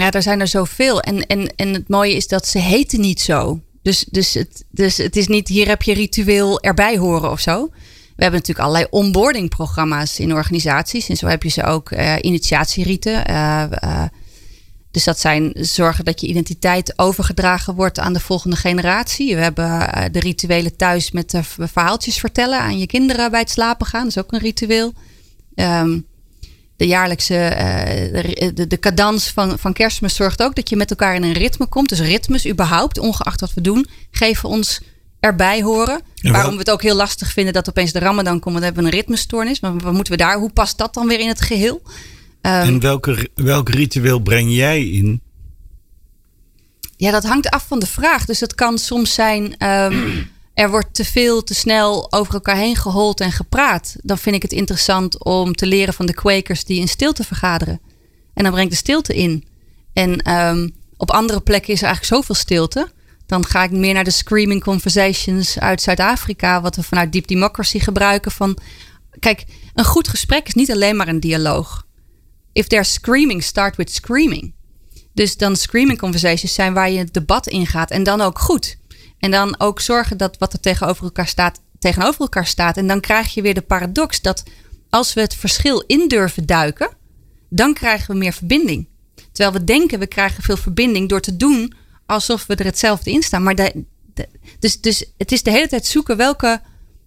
[0.00, 1.00] Ja, er zijn er zoveel.
[1.00, 3.60] En, en, en het mooie is dat ze heten niet zo.
[3.82, 7.68] Dus, dus, het, dus het is niet hier heb je ritueel erbij horen of zo.
[8.16, 11.08] We hebben natuurlijk allerlei onboarding programma's in organisaties.
[11.08, 13.30] En zo heb je ze ook uh, initiatierieten.
[13.30, 14.02] Uh, uh,
[14.90, 19.34] dus dat zijn zorgen dat je identiteit overgedragen wordt aan de volgende generatie.
[19.34, 19.68] We hebben
[20.12, 24.02] de rituelen thuis met verhaaltjes vertellen aan je kinderen bij het slapen gaan.
[24.02, 24.92] Dat is ook een ritueel.
[25.54, 26.06] Um,
[26.76, 31.14] de jaarlijkse uh, de, de cadans van, van kerstmis zorgt ook dat je met elkaar
[31.14, 31.88] in een ritme komt.
[31.88, 34.80] Dus ritmes überhaupt, ongeacht wat we doen, geven ons
[35.20, 36.00] erbij horen.
[36.22, 38.54] Waarom we het ook heel lastig vinden dat opeens de Ramadan komt.
[38.54, 39.60] Dan hebben we een ritmestoornis.
[39.60, 40.38] Maar wat moeten we daar?
[40.38, 41.82] Hoe past dat dan weer in het geheel?
[41.84, 45.20] Um, en welke, welk ritueel breng jij in?
[46.96, 48.24] Ja, dat hangt af van de vraag.
[48.24, 49.66] Dus het kan soms zijn.
[49.68, 53.96] Um, er wordt te veel, te snel over elkaar heen gehold en gepraat.
[54.02, 57.80] Dan vind ik het interessant om te leren van de kwekers die in stilte vergaderen.
[58.34, 59.44] En dan breng ik de stilte in.
[59.92, 62.92] En um, op andere plekken is er eigenlijk zoveel stilte.
[63.26, 67.78] Dan ga ik meer naar de screaming conversations uit Zuid-Afrika, wat we vanuit Deep Democracy
[67.78, 68.32] gebruiken.
[68.32, 68.58] Van,
[69.18, 71.86] kijk, een goed gesprek is niet alleen maar een dialoog.
[72.52, 74.54] If there's screaming, start with screaming.
[75.12, 78.76] Dus dan screaming conversations zijn waar je het debat ingaat en dan ook goed.
[79.24, 82.76] En dan ook zorgen dat wat er tegenover elkaar staat, tegenover elkaar staat.
[82.76, 84.42] En dan krijg je weer de paradox dat
[84.90, 86.88] als we het verschil in durven duiken,
[87.48, 88.88] dan krijgen we meer verbinding.
[89.32, 91.74] Terwijl we denken we krijgen veel verbinding door te doen
[92.06, 93.42] alsof we er hetzelfde in staan.
[93.42, 93.72] Maar
[94.58, 96.60] dus, dus het is de hele tijd zoeken welke,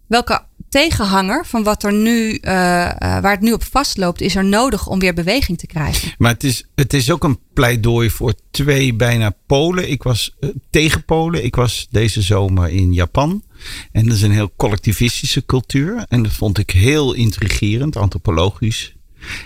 [0.07, 4.45] welke tegenhanger van wat er nu, uh, uh, waar het nu op vastloopt, is er
[4.45, 6.13] nodig om weer beweging te krijgen.
[6.17, 9.89] Maar het is, het is ook een pleidooi voor twee bijna Polen.
[9.89, 11.43] Ik was uh, tegen Polen.
[11.43, 13.43] Ik was deze zomer in Japan.
[13.91, 16.05] En dat is een heel collectivistische cultuur.
[16.07, 18.95] En dat vond ik heel intrigerend, antropologisch.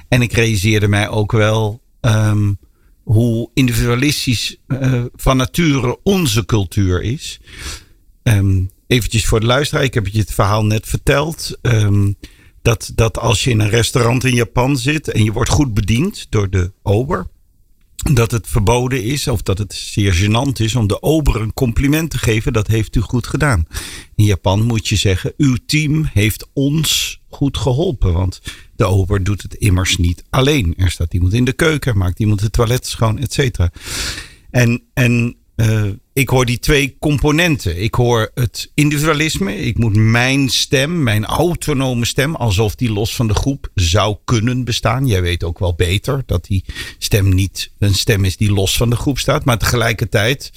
[0.07, 2.57] En ik realiseerde mij ook wel um,
[3.03, 4.57] hoe individualistisch
[5.15, 7.39] van nature onze cultuur is.
[8.23, 9.83] Um, eventjes voor de luisteraar.
[9.83, 11.57] Ik heb je het verhaal net verteld.
[11.61, 12.15] Um,
[12.61, 16.27] dat, dat als je in een restaurant in Japan zit en je wordt goed bediend
[16.29, 17.27] door de ober.
[18.13, 22.09] Dat het verboden is of dat het zeer gênant is om de ober een compliment
[22.09, 22.53] te geven.
[22.53, 23.65] Dat heeft u goed gedaan.
[24.15, 28.13] In Japan moet je zeggen, uw team heeft ons goed geholpen.
[28.13, 28.41] Want
[28.75, 30.73] de ober doet het immers niet alleen.
[30.77, 33.71] Er staat iemand in de keuken, maakt iemand het toilet schoon, et cetera.
[34.49, 37.81] En, en uh, ik hoor die twee componenten.
[37.81, 39.57] Ik hoor het individualisme.
[39.57, 44.63] Ik moet mijn stem, mijn autonome stem, alsof die los van de groep zou kunnen
[44.63, 45.07] bestaan.
[45.07, 46.65] Jij weet ook wel beter dat die
[46.97, 49.45] stem niet een stem is die los van de groep staat.
[49.45, 50.51] Maar tegelijkertijd,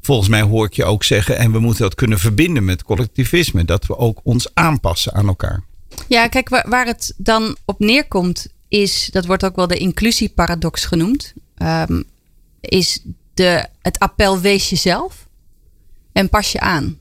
[0.00, 3.64] volgens mij hoor ik je ook zeggen, en we moeten dat kunnen verbinden met collectivisme.
[3.64, 5.62] Dat we ook ons aanpassen aan elkaar.
[6.08, 11.32] Ja, kijk, waar, het dan op neerkomt, is, dat wordt ook wel de inclusieparadox genoemd.
[11.62, 12.04] Um,
[12.60, 13.02] is
[13.38, 15.28] de, het appel wees jezelf
[16.12, 16.98] en pas je aan.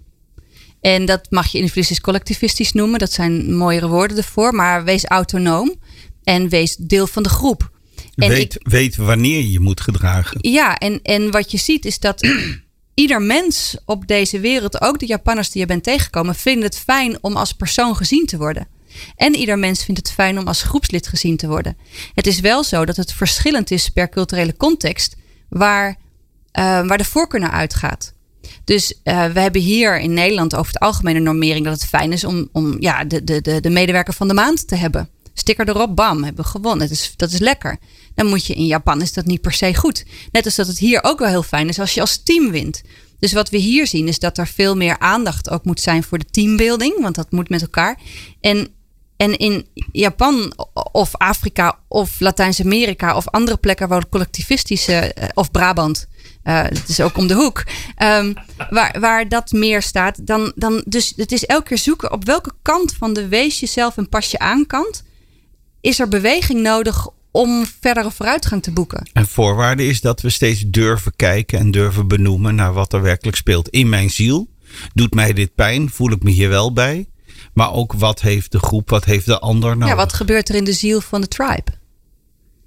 [0.82, 3.00] En dat mag je individualistisch collectivistisch noemen.
[3.00, 4.54] Dat zijn mooiere woorden ervoor.
[4.54, 5.76] Maar wees autonoom
[6.24, 7.72] en wees deel van de groep.
[8.16, 10.38] En weet, ik, weet wanneer je moet gedragen.
[10.42, 12.28] Ja, en, en wat je ziet is dat
[12.94, 17.18] ieder mens op deze wereld, ook de Japanners die je bent tegengekomen, vinden het fijn
[17.24, 18.68] om als persoon gezien te worden.
[19.16, 21.78] En ieder mens vindt het fijn om als groepslid gezien te worden.
[22.14, 25.16] Het is wel zo dat het verschillend is per culturele context
[25.50, 25.98] waar,
[26.64, 28.14] waar de voorkeur naar uitgaat.
[28.64, 32.24] Dus uh, we hebben hier in Nederland over het algemene normering dat het fijn is
[32.24, 35.10] om, om ja, de, de, de, de medewerker van de maand te hebben.
[35.34, 36.88] Sticker erop, bam, hebben we gewonnen.
[36.88, 37.78] Dat is, dat is lekker.
[38.16, 40.06] Dan moet je in Japan is dat niet per se goed.
[40.32, 42.82] Net als dat het hier ook wel heel fijn is als je als team wint.
[43.20, 46.18] Dus wat we hier zien is dat er veel meer aandacht ook moet zijn voor
[46.18, 48.00] de teambuilding, want dat moet met elkaar.
[48.42, 48.68] En
[49.18, 50.54] en in Japan
[50.92, 56.08] of Afrika of Latijns-Amerika of andere plekken waar collectivistische, eh, of Brabant,
[56.48, 57.64] uh, het is ook om de hoek,
[58.04, 58.34] um,
[58.70, 62.52] waar, waar dat meer staat, dan, dan dus het is elke keer zoeken op welke
[62.62, 65.04] kant van de wees jezelf en pas je aan kant,
[65.82, 69.10] is er beweging nodig om verdere vooruitgang te boeken.
[69.14, 73.38] En voorwaarde is dat we steeds durven kijken en durven benoemen naar wat er werkelijk
[73.38, 74.48] speelt in mijn ziel.
[74.94, 75.90] Doet mij dit pijn?
[75.90, 77.08] Voel ik me hier wel bij?
[77.54, 79.90] Maar ook wat heeft de groep, wat heeft de ander nou?
[79.90, 81.72] Ja, wat gebeurt er in de ziel van de tribe?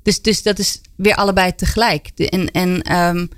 [0.02, 2.10] Dus, dus dat is weer allebei tegelijk.
[2.16, 3.28] En, en um,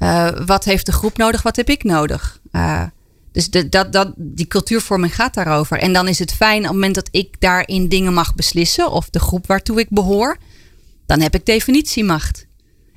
[0.00, 2.40] uh, wat heeft de groep nodig, wat heb ik nodig?
[2.52, 2.82] Uh,
[3.32, 5.78] dus de, dat, dat, die cultuurvorming gaat daarover.
[5.78, 9.10] En dan is het fijn op het moment dat ik daarin dingen mag beslissen, of
[9.10, 10.36] de groep waartoe ik behoor,
[11.06, 12.46] dan heb ik definitiemacht.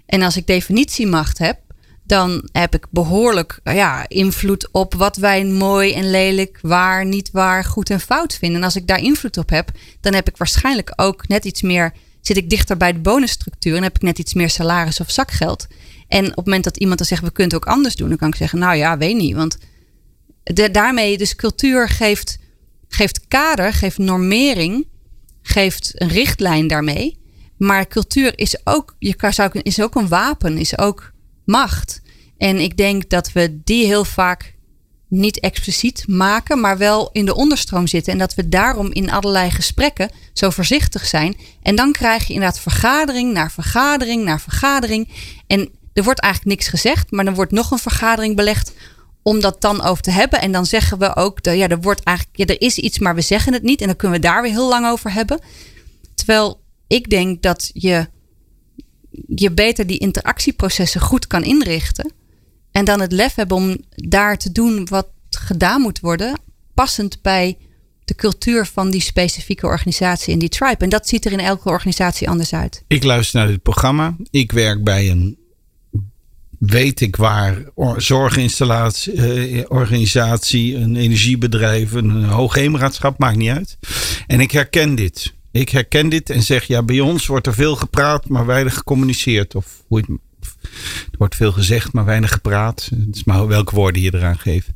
[0.06, 1.60] En als ik definitiemacht heb,
[2.04, 7.64] dan heb ik behoorlijk ja, invloed op wat wij mooi en lelijk, waar, niet waar,
[7.64, 8.58] goed en fout vinden.
[8.58, 11.94] En als ik daar invloed op heb, dan heb ik waarschijnlijk ook net iets meer,
[12.22, 15.68] zit ik dichter bij de bonusstructuur en heb ik net iets meer salaris of zakgeld.
[16.14, 18.18] En op het moment dat iemand dan zegt, we kunnen het ook anders doen, dan
[18.18, 19.36] kan ik zeggen, nou ja, weet niet.
[19.36, 19.58] Want
[20.72, 22.38] daarmee, dus cultuur geeft,
[22.88, 24.88] geeft kader, geeft normering,
[25.42, 27.20] geeft een richtlijn daarmee.
[27.58, 31.12] Maar cultuur is ook, je zou, is ook een wapen, is ook
[31.46, 32.02] macht.
[32.38, 34.56] En ik denk dat we die heel vaak
[35.08, 38.14] niet expliciet maken, maar wel in de onderstroom zitten.
[38.14, 41.36] En dat we daarom in allerlei gesprekken zo voorzichtig zijn.
[41.62, 45.10] En dan krijg je inderdaad vergadering naar vergadering naar vergadering.
[45.48, 48.74] En er wordt eigenlijk niks gezegd, maar dan wordt nog een vergadering belegd
[49.22, 50.42] om dat dan over te hebben.
[50.42, 53.16] En dan zeggen we ook, dat, ja, er wordt eigenlijk, ja, er is iets, maar
[53.16, 53.82] we zeggen het niet.
[53.82, 55.40] En dan kunnen we daar weer heel lang over hebben.
[56.16, 58.08] Terwijl ik denk dat je
[59.28, 62.12] je beter die interactieprocessen goed kan inrichten.
[62.72, 66.40] En dan het lef hebben om daar te doen wat gedaan moet worden,
[66.74, 67.58] passend bij
[68.06, 70.84] de cultuur van die specifieke organisatie in die tribe.
[70.84, 72.84] En dat ziet er in elke organisatie anders uit.
[72.88, 74.16] Ik luister naar dit programma.
[74.30, 75.38] Ik werk bij een
[76.66, 77.64] weet ik waar
[77.98, 79.16] zorginstallatie,
[80.76, 83.78] eh, een energiebedrijf, een hoogheemraadschap, maakt niet uit.
[84.28, 85.34] En ik herken dit.
[85.52, 89.56] Ik herken dit en zeg ja, bij ons wordt er veel gepraat, maar weinig gecommuniceerd.
[89.56, 90.08] Of hoe het,
[91.12, 92.90] er wordt veel gezegd, maar weinig gepraat.
[93.06, 94.70] Het is maar welke woorden je eraan geeft.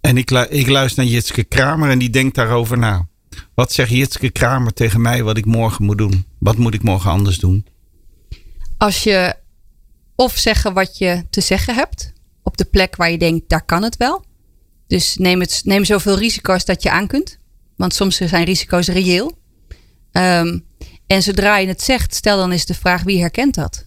[0.00, 3.08] En ik, ik luister naar Jitske Kramer en die denkt daarover na.
[3.54, 6.24] Wat zegt Jitske Kramer tegen mij wat ik morgen moet doen?
[6.38, 7.66] Wat moet ik morgen anders doen?
[8.78, 9.34] Als je
[10.20, 13.82] of zeggen wat je te zeggen hebt op de plek waar je denkt, daar kan
[13.82, 14.24] het wel.
[14.86, 17.38] Dus neem, het, neem zoveel risico's dat je aan kunt.
[17.76, 19.38] Want soms zijn risico's reëel.
[20.12, 20.66] Um,
[21.06, 23.86] en zodra je het zegt, stel dan eens de vraag wie herkent dat?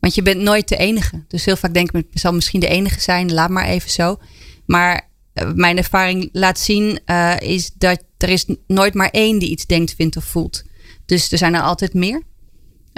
[0.00, 1.24] Want je bent nooit de enige.
[1.28, 4.18] Dus heel vaak denk ik, zal misschien de enige zijn, laat maar even zo.
[4.66, 9.50] Maar uh, mijn ervaring laat zien, uh, is dat er is nooit maar één die
[9.50, 10.62] iets denkt, vindt of voelt.
[11.06, 12.22] Dus er zijn er altijd meer.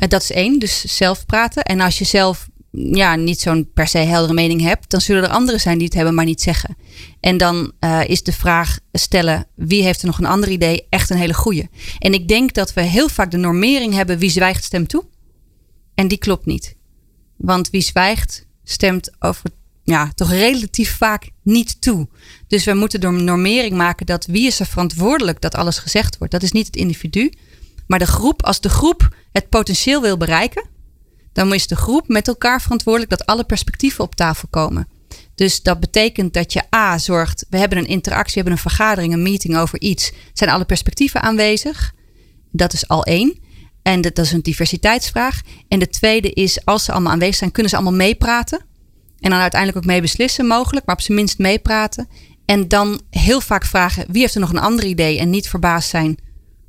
[0.02, 1.62] Uh, dat is één, dus zelf praten.
[1.62, 5.28] En als je zelf ja, niet zo'n per se heldere mening hebt, dan zullen er
[5.28, 6.76] anderen zijn die het hebben, maar niet zeggen.
[7.20, 10.86] En dan uh, is de vraag stellen: wie heeft er nog een ander idee?
[10.90, 11.68] Echt een hele goede.
[11.98, 15.04] En ik denk dat we heel vaak de normering hebben: wie zwijgt, stemt toe.
[15.94, 16.76] En die klopt niet.
[17.36, 19.50] Want wie zwijgt, stemt over
[19.88, 22.08] ja, toch relatief vaak niet toe.
[22.46, 26.32] Dus we moeten door normering maken dat wie is er verantwoordelijk dat alles gezegd wordt.
[26.32, 27.32] Dat is niet het individu,
[27.88, 28.44] maar de groep.
[28.44, 30.68] Als de groep het potentieel wil bereiken,
[31.32, 34.88] dan is de groep met elkaar verantwoordelijk dat alle perspectieven op tafel komen.
[35.34, 39.12] Dus dat betekent dat je A zorgt, we hebben een interactie, we hebben een vergadering,
[39.12, 40.12] een meeting over iets.
[40.32, 41.94] Zijn alle perspectieven aanwezig?
[42.50, 43.38] Dat is al één.
[43.82, 45.40] En dat is een diversiteitsvraag.
[45.68, 48.66] En de tweede is, als ze allemaal aanwezig zijn, kunnen ze allemaal meepraten.
[49.20, 52.08] En dan uiteindelijk ook mee beslissen mogelijk, maar op zijn minst meepraten.
[52.44, 55.18] En dan heel vaak vragen, wie heeft er nog een ander idee?
[55.18, 56.18] En niet verbaasd zijn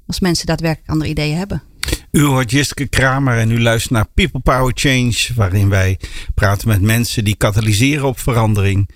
[0.10, 1.64] als mensen daadwerkelijk andere ideeën hebben.
[2.12, 5.99] U hoort Jiske Kramer en u luistert naar People Power Change, waarin wij
[6.36, 8.89] praten met mensen die katalyseren op verandering.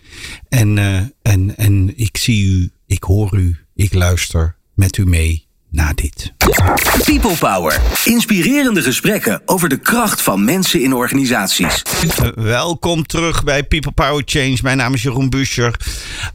[0.49, 5.47] En, uh, en, en ik zie u, ik hoor u, ik luister met u mee
[5.73, 6.33] na dit.
[7.03, 7.81] People Power.
[8.05, 11.81] Inspirerende gesprekken over de kracht van mensen in organisaties.
[12.21, 14.57] Uh, welkom terug bij People Power Change.
[14.61, 15.75] Mijn naam is Jeroen Buscher.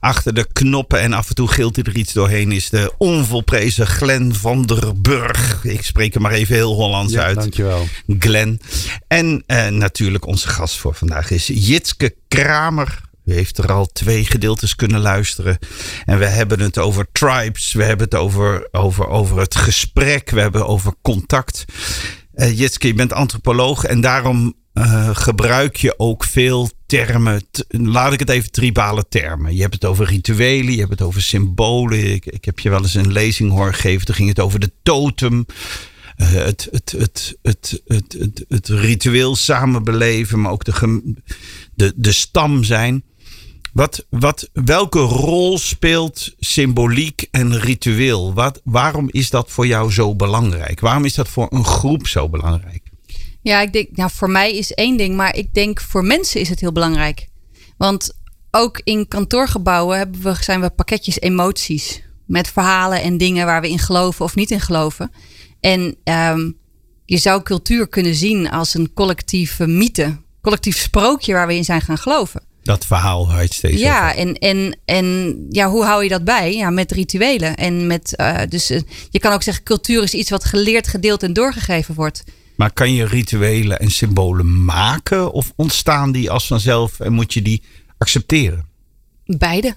[0.00, 4.34] Achter de knoppen en af en toe gilt er iets doorheen is de onvolprezen Glen
[4.34, 5.64] van der Burg.
[5.64, 7.36] Ik spreek hem maar even heel Hollands Ja, uit.
[7.36, 7.88] dankjewel.
[8.18, 8.60] Glen.
[9.08, 13.00] En eh, natuurlijk onze gast voor vandaag is Jitske Kramer.
[13.28, 15.58] U heeft er al twee gedeeltes kunnen luisteren.
[16.04, 17.72] En we hebben het over tribes.
[17.72, 20.30] We hebben het over, over, over het gesprek.
[20.30, 21.64] We hebben over contact.
[22.34, 27.42] Eh Jitske, je bent antropoloog en daarom eh, gebruik je ook veel termen.
[27.68, 29.54] laat ik het even tribale termen.
[29.54, 32.14] Je hebt het over rituelen, je hebt het over symbolen.
[32.14, 34.06] Ik, heb je wel eens een lezing horen geven.
[34.06, 35.46] Toen ging het over de totem.
[36.16, 41.14] Eh, het, het, het, het, het, het, het ritueel samen beleven, maar ook de,
[41.74, 43.02] de, de stam zijn.
[43.72, 48.34] Wat, wat, welke rol speelt symboliek en ritueel?
[48.34, 50.80] Wat, waarom is dat voor jou zo belangrijk?
[50.80, 52.82] Waarom is dat voor een groep zo belangrijk?
[53.42, 56.48] Ja, ik denk, nou, voor mij is één ding, maar ik denk voor mensen is
[56.48, 57.28] het heel belangrijk.
[57.76, 58.16] Want
[58.50, 62.02] ook in kantoorgebouwen hebben we, zijn we pakketjes emoties.
[62.26, 65.10] Met verhalen en dingen waar we in geloven of niet in geloven.
[65.60, 66.50] En ehm,
[67.04, 70.16] je zou cultuur kunnen zien als een collectieve mythe.
[70.42, 72.42] Collectief sprookje waar we in zijn gaan geloven.
[72.62, 76.54] Dat verhaal het steeds Ja, over en, en, en ja, hoe hou je dat bij?
[76.54, 77.56] Ja, met rituelen.
[77.56, 78.80] En met, eh, dus eh,
[79.10, 82.24] je kan ook zeggen, cultuur is iets wat geleerd, gedeeld en doorgegeven wordt.
[82.56, 87.42] Maar kan je rituelen en symbolen maken of ontstaan die als vanzelf en moet je
[87.42, 87.62] die
[87.98, 88.66] accepteren?
[89.24, 89.76] Beide.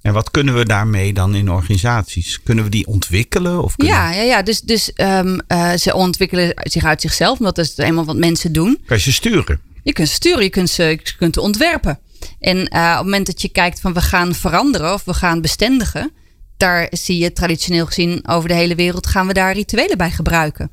[0.00, 2.42] En wat kunnen we daarmee dan in organisaties?
[2.42, 3.62] Kunnen we die ontwikkelen?
[3.62, 4.42] Of kunnen Ja, ja, ja.
[4.42, 7.38] dus, dus ehm, eh, ze ontwikkelen zich uit zichzelf.
[7.38, 8.78] Want dat is eenmaal wat mensen doen.
[8.86, 9.60] Kan je ze sturen?
[9.82, 11.98] Je kunt sturen, je kunt ze, je kunt ontwerpen.
[12.40, 15.40] En eh, op het moment dat je kijkt van we gaan veranderen of we gaan
[15.40, 16.12] bestendigen.
[16.56, 20.70] Daar zie je traditioneel gezien over de hele wereld gaan we daar rituelen bij gebruiken.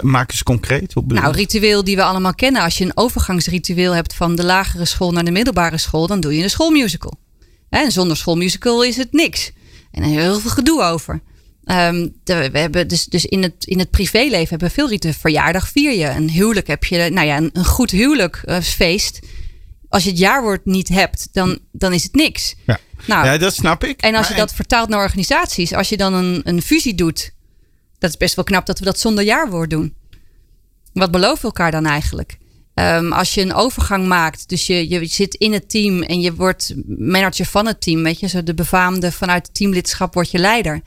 [0.00, 0.94] Maak eens concreet.
[0.94, 2.62] Bedoel Nou, ritueel die we allemaal kennen.
[2.62, 6.36] Als je een overgangsritueel hebt van de lagere school naar de middelbare school, dan doe
[6.36, 7.18] je een schoolmusical.
[7.68, 9.52] En zonder schoolmusical is het niks.
[9.90, 11.22] En er is heel veel gedoe over.
[11.64, 15.20] Ehm, de- we hebben dus, dus in, het, in het privéleven hebben we veel rituelen.
[15.20, 16.08] Verjaardag vier je.
[16.08, 17.10] Een huwelijk heb je.
[17.10, 18.56] Nou ja, een, een goed huwelijk eh.
[19.88, 22.54] Als je het jaarwoord niet hebt, dan, dan is het niks.
[22.66, 22.78] ja.
[23.06, 24.00] Nou, ja, dat snap ik.
[24.00, 27.32] en als je dat vertaalt naar organisaties, als je dan een, een fusie doet,
[27.98, 29.94] dat is best wel knap dat we dat zonder jaarwoord doen.
[30.92, 32.38] Wat beloven we elkaar dan eigenlijk?
[32.74, 36.34] Ehm, als je een overgang maakt, dus je, je zit in het team en je
[36.34, 40.38] wordt manager van het team, weet je, zo de befaamde vanuit het teamlidschap word je
[40.38, 40.80] leider.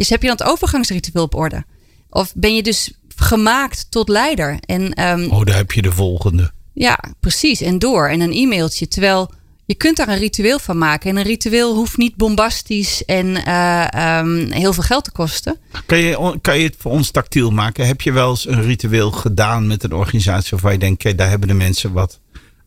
[0.00, 1.64] Dus heb je dan het overgangsritueel op orde?
[2.10, 4.58] Of ben je dus gemaakt tot leider?
[4.66, 6.50] En ehm, Oh, daar heb je de volgende.
[6.72, 7.60] ja, precies.
[7.60, 8.08] En door.
[8.08, 8.88] En een e-mailtje.
[8.88, 9.32] Terwijl
[9.66, 11.10] je kunt daar een ritueel van maken.
[11.10, 15.56] En een ritueel hoeft niet bombastisch en eh, ehm, heel veel geld te kosten.
[15.86, 17.86] Kan je, kan je het voor ons tactiel maken?
[17.86, 21.48] Heb je wel eens een ritueel gedaan met een organisatie waarvan je denkt, daar hebben
[21.48, 22.20] de mensen wat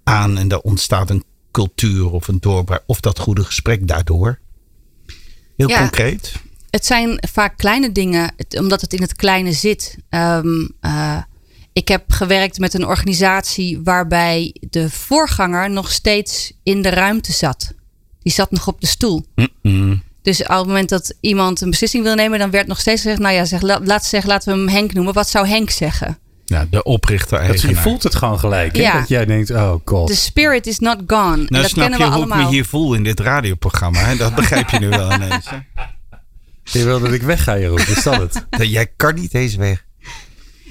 [0.03, 4.39] aan en daar ontstaat een cultuur of een doorbraak of dat goede gesprek daardoor?
[5.57, 5.79] Heel Ja.
[5.79, 6.31] concreet.
[6.73, 9.97] Het zijn vaak kleine dingen, het- omdat het in het kleine zit.
[10.09, 11.17] Ehm, eh,
[11.73, 17.71] ik heb gewerkt met een organisatie waarbij de voorganger nog steeds in de ruimte zat.
[18.21, 19.25] Die zat nog op de stoel.
[20.21, 23.19] Dus op het moment dat iemand een beslissing wil nemen, dan werd nog steeds gezegd:
[23.21, 25.13] Nou ja, zeg, la- laat, zeg, laten we hem Henk noemen.
[25.13, 26.17] Wat zou Henk zeggen?
[26.45, 28.75] Ja, de oprichter Dat, je voelt het gewoon gelijk.
[28.93, 30.07] Dat jij denkt, oh god.
[30.07, 31.33] The spirit is not gone.
[31.33, 32.45] en Nou, dat snap kennen je we hoe ik allemaal.
[32.49, 33.99] me hier voel in dit radioprogramma?
[33.99, 34.15] Hè?
[34.15, 35.49] Dat begrijp je nu wel ineens.
[35.49, 35.57] Hè?
[36.63, 37.79] Je wil dat ik wegga, Jeroen.
[37.79, 38.45] Is dat het?
[38.49, 39.85] Dat Jij kan niet eens weg.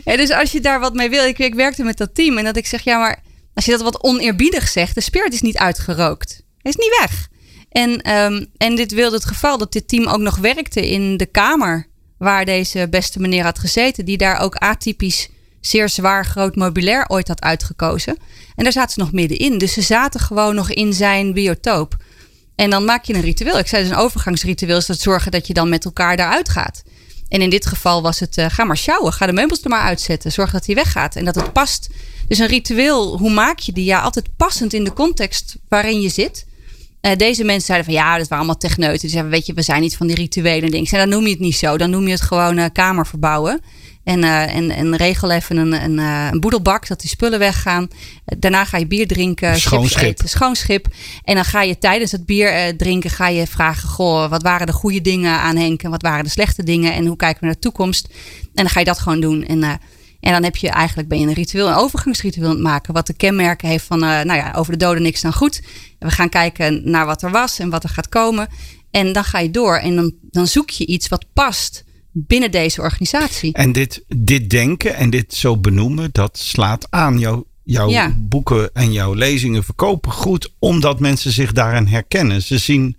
[0.05, 1.27] Ja, dus als je daar wat mee wil.
[1.27, 3.23] Ik, ik werkte met dat team en dat ik zeg, ja, maar
[3.55, 6.43] als je dat wat oneerbiedig zegt, de spirit is niet uitgerookt.
[6.59, 7.29] Hij is niet weg.
[7.69, 11.27] En, ehm, en dit wilde het geval dat dit team ook nog werkte in de
[11.27, 11.87] kamer
[12.19, 15.29] waar deze beste meneer had gezeten, die daar ook atypisch
[15.61, 18.17] zeer zwaar groot mobilair ooit had uitgekozen.
[18.55, 19.59] En daar zaten ze nog middenin.
[19.59, 21.97] Dus ze zaten gewoon nog in zijn biotoop.
[22.55, 23.59] En dan maak je een ritueel.
[23.59, 26.83] Ik zei dus een overgangsritueel is dat zorgen dat je dan met elkaar daaruit gaat.
[27.29, 29.13] En in dit geval was het, eh, ga maar sjouwen.
[29.13, 30.33] Ga de meubels er maar uitzetten.
[30.33, 31.89] Zorg dat hij weggaat en dat het past.
[32.29, 33.85] Dus een ritueel, hoe maak je die?
[33.85, 36.47] Ja, altijd passend in de context waarin je zit.
[37.03, 39.01] Uh, deze mensen zeiden van ja, dat waren allemaal techneuten.
[39.01, 40.91] Die zeiden, weet je, we zijn niet van die rituelen en dingen.
[40.91, 41.79] En dan noem je het niet zo.
[41.79, 43.61] Dan noem je het gewoon uh, kamer verbouwen.
[44.05, 47.89] En, uh, en, en regel even een, een, een, boedelbak, dat die spullen weggaan.
[48.25, 50.09] Daarna ga je bier drinken, schoon schip.
[50.09, 50.87] Eten, schoon schip.
[51.25, 54.73] En dan ga je tijdens het bier drinken, ga je vragen, goh, wat waren de
[54.73, 57.55] goede dingen aan Henk en wat waren de slechte dingen en hoe kijken we naar
[57.55, 58.09] de toekomst.
[58.43, 59.45] En dan ga je dat gewoon doen.
[59.45, 59.81] En
[60.23, 62.95] en dan heb je eigenlijk ben je een ritueel, een overgangsritueel aan het maken.
[62.95, 65.63] Wat de kenmerken heeft van, uh, nou ja, over de doden niks dan goed.
[65.99, 68.49] we gaan kijken naar wat er was en wat er gaat komen.
[68.91, 72.81] En dan ga je door en dan, dan zoek je iets wat past binnen deze
[72.81, 73.53] organisatie.
[73.53, 77.19] En dit, dit denken en dit zo benoemen, dat slaat aan.
[77.19, 82.43] Jouw, jouw boeken en jouw lezingen verkopen goed, omdat mensen zich daarin herkennen.
[82.43, 82.97] Ze zien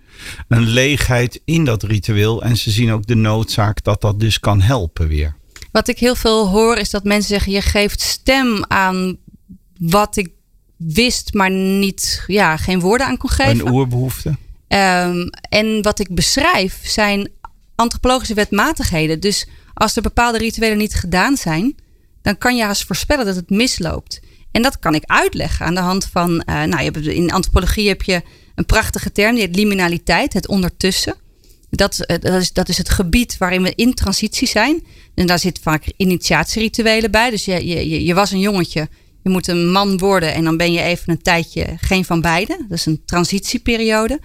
[0.48, 4.60] een leegheid in dat ritueel en ze zien ook de noodzaak dat dat dus kan
[4.60, 5.36] helpen weer.
[5.72, 9.16] Wat ik heel veel hoor is dat mensen zeggen: je geeft stem aan
[9.78, 10.28] wat ik
[10.76, 13.66] wist, maar niet, ja, geen woorden aan kon geven.
[13.66, 14.28] Een oerbehoefte.
[14.68, 17.30] Um, en wat ik beschrijf zijn
[17.74, 19.20] antropologische wetmatigheden.
[19.20, 21.74] Dus als er bepaalde rituelen niet gedaan zijn,
[22.22, 24.20] dan kan je haast voorspellen dat het misloopt.
[24.50, 27.88] En dat kan ik uitleggen aan de hand van, uh, nou, je hebt, in antropologie
[27.88, 28.22] heb je
[28.54, 31.14] een prachtige term, die heet liminaliteit, het ondertussen.
[31.70, 34.84] Dat, eh, dat, is, dat is het gebied waarin we in transitie zijn.
[35.14, 37.30] En daar zit vaak initiatierituelen bij.
[37.30, 38.88] Dus je, je, je was een jongetje,
[39.22, 42.56] je moet een man worden en dan ben je even een tijdje geen van beide.
[42.68, 44.20] Dat is een transitieperiode.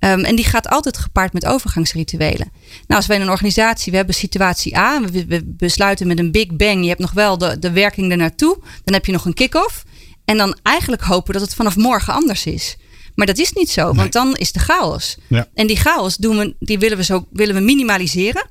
[0.00, 2.52] Um, en die gaat altijd gepaard met overgangsrituelen.
[2.86, 6.32] Nou, als wij in een organisatie, we hebben situatie A, we, we besluiten met een
[6.32, 9.34] big bang, je hebt nog wel de, de werking ernaartoe, dan heb je nog een
[9.34, 9.84] kick-off.
[10.24, 12.76] En dan eigenlijk hopen dat het vanaf morgen anders is.
[13.14, 15.16] Maar dat is niet zo, want dan is de chaos.
[15.26, 15.48] Ja.
[15.54, 18.50] En die chaos doen we, die willen we, zo, willen we minimaliseren.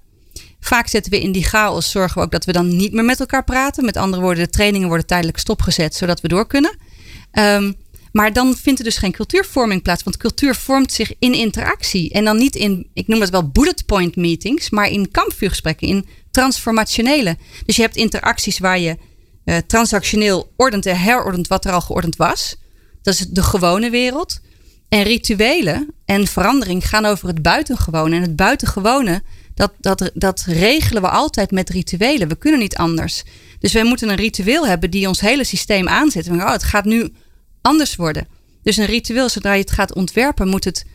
[0.60, 3.20] Vaak zetten we in die chaos, zorgen we ook dat we dan niet meer met
[3.20, 3.86] elkaar praten.
[3.86, 6.78] Met andere woorden, de trainingen worden tijdelijk stopgezet, zodat we door kunnen.
[7.34, 7.76] Um,
[8.12, 10.04] maar dan vindt er dus geen cultuurvorming plaats.
[10.04, 12.12] Want cultuur vormt zich in interactie.
[12.12, 16.06] En dan niet in, ik noem het wel bullet point meetings, maar in kampvuurgesprekken, in
[16.32, 17.38] transformationele.
[17.66, 18.98] Dus je hebt interacties waar je
[19.46, 22.56] uh, transactioneel ordent en herordent wat er al geordend was.
[23.02, 24.40] Dat is de gewone wereld.
[24.90, 28.16] En rituelen en verandering gaan over het buitengewone.
[28.16, 29.22] En het buitengewone,
[29.54, 32.28] dat, dat, dat regelen we altijd met rituelen.
[32.28, 33.24] We kunnen niet anders.
[33.60, 36.30] Dus wij moeten een ritueel hebben die ons hele systeem aanzet.
[36.30, 37.10] Oh, het gaat nu
[37.62, 38.28] anders worden.
[38.64, 40.86] Dus een ritueel, zodra je het gaat ontwerpen, moet het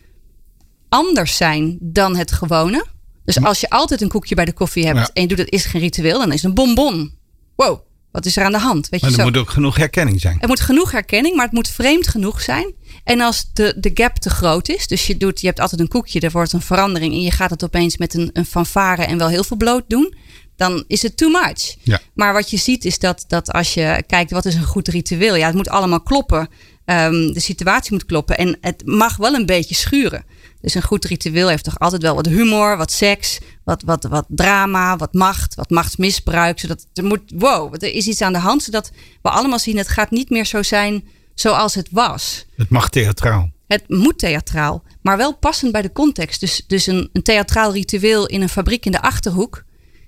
[0.88, 2.86] anders zijn dan het gewone.
[3.24, 5.64] Dus als je altijd een koekje bij de koffie hebt en je doet het is
[5.64, 7.14] geen ritueel, dan is het een bonbon.
[7.56, 7.80] Wow,
[8.12, 8.88] wat is er aan de hand?
[8.88, 10.40] Weet maar er moet ook genoeg herkenning zijn.
[10.40, 12.74] Er moet genoeg herkenning, maar het moet vreemd genoeg zijn.
[13.04, 15.88] En als de, de gap te groot is, dus je, doet, je hebt altijd een
[15.88, 19.18] koekje, er wordt een verandering en je gaat het opeens met een, een fanfare en
[19.18, 20.14] wel heel veel bloot doen,
[20.56, 21.76] dan is het too much.
[21.82, 22.00] Ja.
[22.14, 25.34] Maar wat je ziet is dat, dat als je kijkt wat is een goed ritueel,
[25.34, 26.48] ja, het moet allemaal kloppen.
[26.86, 30.24] Um, de situatie moet kloppen en het mag wel een beetje schuren.
[30.60, 34.24] Dus een goed ritueel heeft toch altijd wel wat humor, wat seks, wat, wat, wat
[34.28, 36.60] drama, wat macht, wat machtsmisbruik.
[36.60, 38.90] Zodat er moet, wow, er is iets aan de hand, zodat
[39.22, 42.46] we allemaal zien, het gaat niet meer zo zijn zoals het was.
[42.56, 43.50] Het mag theatraal.
[43.66, 46.40] Het moet theatraal, maar wel passend bij de context.
[46.40, 49.64] Dus, dus een, een theatraal ritueel in een fabriek in de achterhoek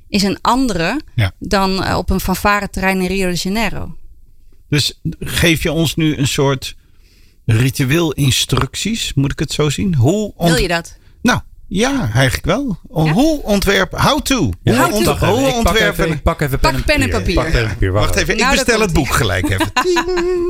[0.08, 1.00] is een andere
[1.38, 3.96] dan eh, op een fanfare terrein in Rio de Janeiro.
[4.68, 6.76] Dus geef je ons nu een soort
[7.44, 9.94] ritueel instructies, moet ik het zo zien?
[9.94, 10.96] Hoe Wil je dat?
[11.22, 12.78] Nou, ja, eigenlijk wel.
[12.88, 14.02] Hoe ontwerpen?
[14.02, 14.50] How to.
[14.62, 16.10] Ja, hoe, ont hoe ontwerpen?
[16.10, 17.34] Ik pak even, pak pen en papier.
[17.34, 17.92] Pak pen en papier.
[17.92, 19.70] Wacht even, ik nou, bestel het boek gelijk even.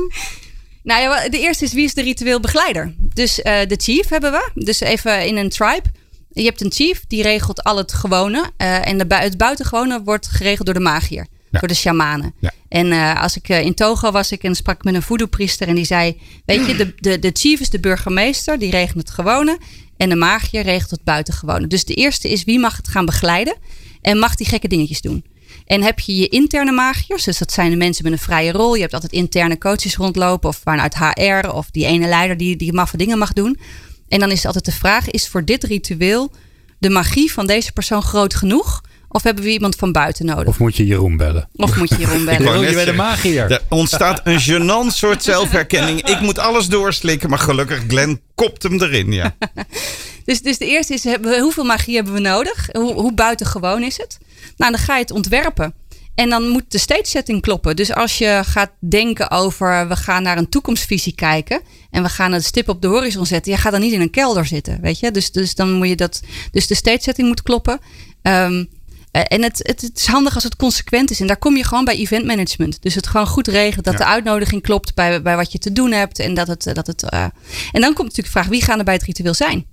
[0.89, 2.93] nou ja, de eerste is wie is de ritueel begeleider?
[3.13, 4.51] Dus uh, de chief hebben we.
[4.53, 5.89] Dus even in een tribe.
[6.37, 8.51] Je hebt een chief, die regelt al het gewone.
[8.57, 11.27] Uh, en de, het buitengewone wordt geregeld door de magier.
[11.51, 12.33] Door de shamanen.
[12.69, 15.75] En uh, als ik uh, in Togo was ik en sprak met een voodoo-priester en
[15.75, 19.57] die zei: Weet je, de, de, de chief is de burgemeester, die regelt het gewone.
[19.97, 21.67] En de magier regelt het buitengewone.
[21.67, 23.55] Dus de eerste is wie mag het gaan begeleiden
[24.01, 25.25] en mag die gekke dingetjes doen.
[25.65, 28.75] En heb je je interne magiërs, dus dat zijn de mensen met een vrije rol.
[28.75, 32.73] Je hebt altijd interne coaches rondlopen of vanuit HR of die ene leider die, die
[32.73, 33.59] maffe dingen mag doen.
[34.07, 36.31] En dan is altijd de vraag: is voor dit ritueel
[36.79, 38.81] de magie van deze persoon groot genoeg?
[39.09, 40.47] Of hebben we iemand van buiten nodig?
[40.47, 41.49] Of moet je Jeroen bellen?
[41.55, 42.51] Of moet je Jeroen bellen?
[42.51, 43.51] Wil je bij de magier?
[43.51, 46.07] Er ontstaat een gênant soort zelfherkenning.
[46.07, 49.11] Ik moet alles doorslikken, maar gelukkig Glenn kopt hem erin.
[49.11, 49.35] Ja.
[50.25, 51.03] dus, dus de eerste is,
[51.39, 52.69] hoeveel magie hebben we nodig?
[52.71, 54.17] Hoe, hoe buitengewoon is het?
[54.57, 55.73] Nou, dan ga je het ontwerpen.
[56.15, 57.75] En dan moet de stage setting kloppen.
[57.75, 61.61] Dus als je gaat denken over we gaan naar een toekomstvisie kijken
[61.97, 64.09] en we gaan een stip op de horizon zetten, je gaat dan niet in een
[64.09, 65.11] kelder zitten, weet je?
[65.11, 66.21] Dus, dus dan moet je dat.
[66.51, 67.79] Dus de stage setting moet kloppen.
[68.21, 68.69] Um,
[69.17, 71.19] Eh, en het, het, het, is handig als het consequent is.
[71.19, 72.81] En daar kom je gewoon bij event management.
[72.81, 73.83] Dus het gewoon goed regelen.
[73.83, 76.19] Dat de uitnodiging klopt bij, bij wat je te doen hebt.
[76.19, 77.23] En, dat het, dat het, uh,
[77.71, 79.65] en dan komt natuurlijk de vraag: wie gaan er bij het ritueel zijn?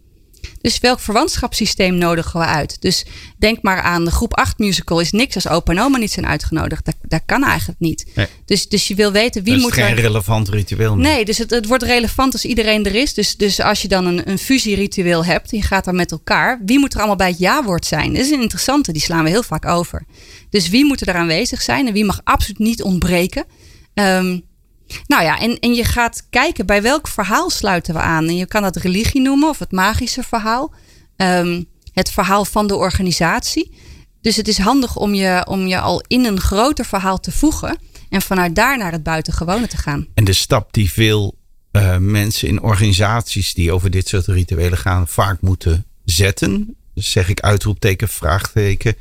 [0.61, 2.77] Dus welk verwantschapssysteem nodigen we uit?
[2.81, 3.05] Dus
[3.39, 6.27] denk maar aan de groep 8 musical is niks als opa en oma niet zijn
[6.27, 6.85] uitgenodigd.
[6.85, 8.07] Dat, dat kan eigenlijk niet.
[8.45, 9.79] Dus, dus je wil weten wie moet er...
[9.79, 10.97] Het is geen relevant ritueel.
[10.97, 13.15] Nee, dus het, het wordt relevant als iedereen er is.
[13.15, 16.61] Dus, dus als je dan een, een fusieritueel hebt, je gaat dan met elkaar.
[16.65, 18.13] Wie moet er allemaal bij het ja-woord zijn?
[18.13, 20.07] Dat is een interessante, die slaan we heel vaak over.
[20.51, 23.45] Dus wie moet er aanwezig zijn en wie mag absoluut niet ontbreken?
[23.95, 24.45] Um,
[25.07, 28.27] nou ja, en, en je gaat kijken bij welk verhaal sluiten we aan.
[28.27, 30.73] En je kan dat religie noemen of het magische verhaal.
[31.17, 31.63] Ehm,
[31.93, 33.75] het verhaal van de organisatie.
[34.21, 37.79] Dus het is handig om je, om je al in een groter verhaal te voegen.
[38.09, 40.07] En vanuit daar naar het buitengewone te gaan.
[40.15, 41.35] En de stap die veel
[41.73, 46.77] uh, mensen in organisaties die over dit soort rituelen gaan vaak moeten zetten.
[46.95, 48.97] Dus zeg ik uitroepteken, vraagteken.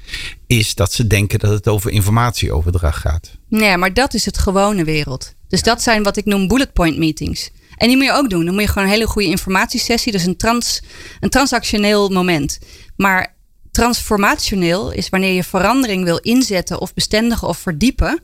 [0.47, 3.37] Is dat ze denken dat het over informatieoverdracht gaat.
[3.49, 5.33] Nee, maar dat is het gewone wereld.
[5.53, 7.49] Dus dat zijn wat ik noem bullet point meetings.
[7.75, 8.45] En die moet je ook doen.
[8.45, 10.11] Dan moet je gewoon een hele goede informatiesessie.
[10.11, 10.81] Dus een, trans,
[11.19, 12.59] een transactioneel moment.
[12.95, 13.35] Maar
[13.71, 18.21] transformationeel is wanneer je verandering wil inzetten of bestendigen of verdiepen.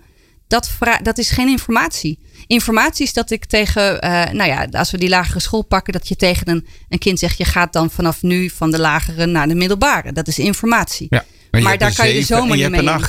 [0.47, 0.69] Dat,
[1.03, 2.19] dat is geen informatie.
[2.47, 6.07] Informatie is dat ik tegen, uh, nou ja, als we die lagere school pakken, dat
[6.07, 9.47] je tegen een, een kind zegt: je gaat dan vanaf nu van de lagere naar
[9.47, 10.13] de middelbare.
[10.13, 11.07] Dat is informatie.
[11.09, 12.81] Ja, maar, daar kan je de zomer niet mee.
[12.81, 13.01] In.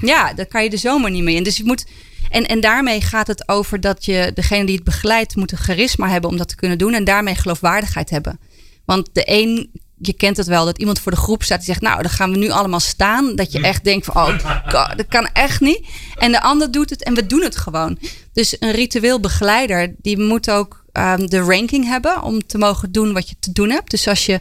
[0.00, 1.42] Ja, daar kan je de zomer niet mee in.
[1.42, 1.84] Dus je moet
[2.30, 6.08] en, en daarmee gaat het over dat je degene die het begeleidt moet een charisma
[6.08, 6.94] hebben om dat te kunnen doen.
[6.94, 8.40] En daarmee geloofwaardigheid hebben.
[8.84, 11.80] Want de een, je kent het wel, dat iemand voor de groep staat die zegt,
[11.80, 13.36] nou, dan gaan we nu allemaal staan.
[13.36, 15.86] Dat je echt denkt van, oh, God, dat kan echt niet.
[16.14, 17.98] En de ander doet het en we doen het gewoon.
[18.32, 23.12] Dus een ritueel begeleider, die moet ook um, de ranking hebben om te mogen doen
[23.12, 23.90] wat je te doen hebt.
[23.90, 24.40] Dus als je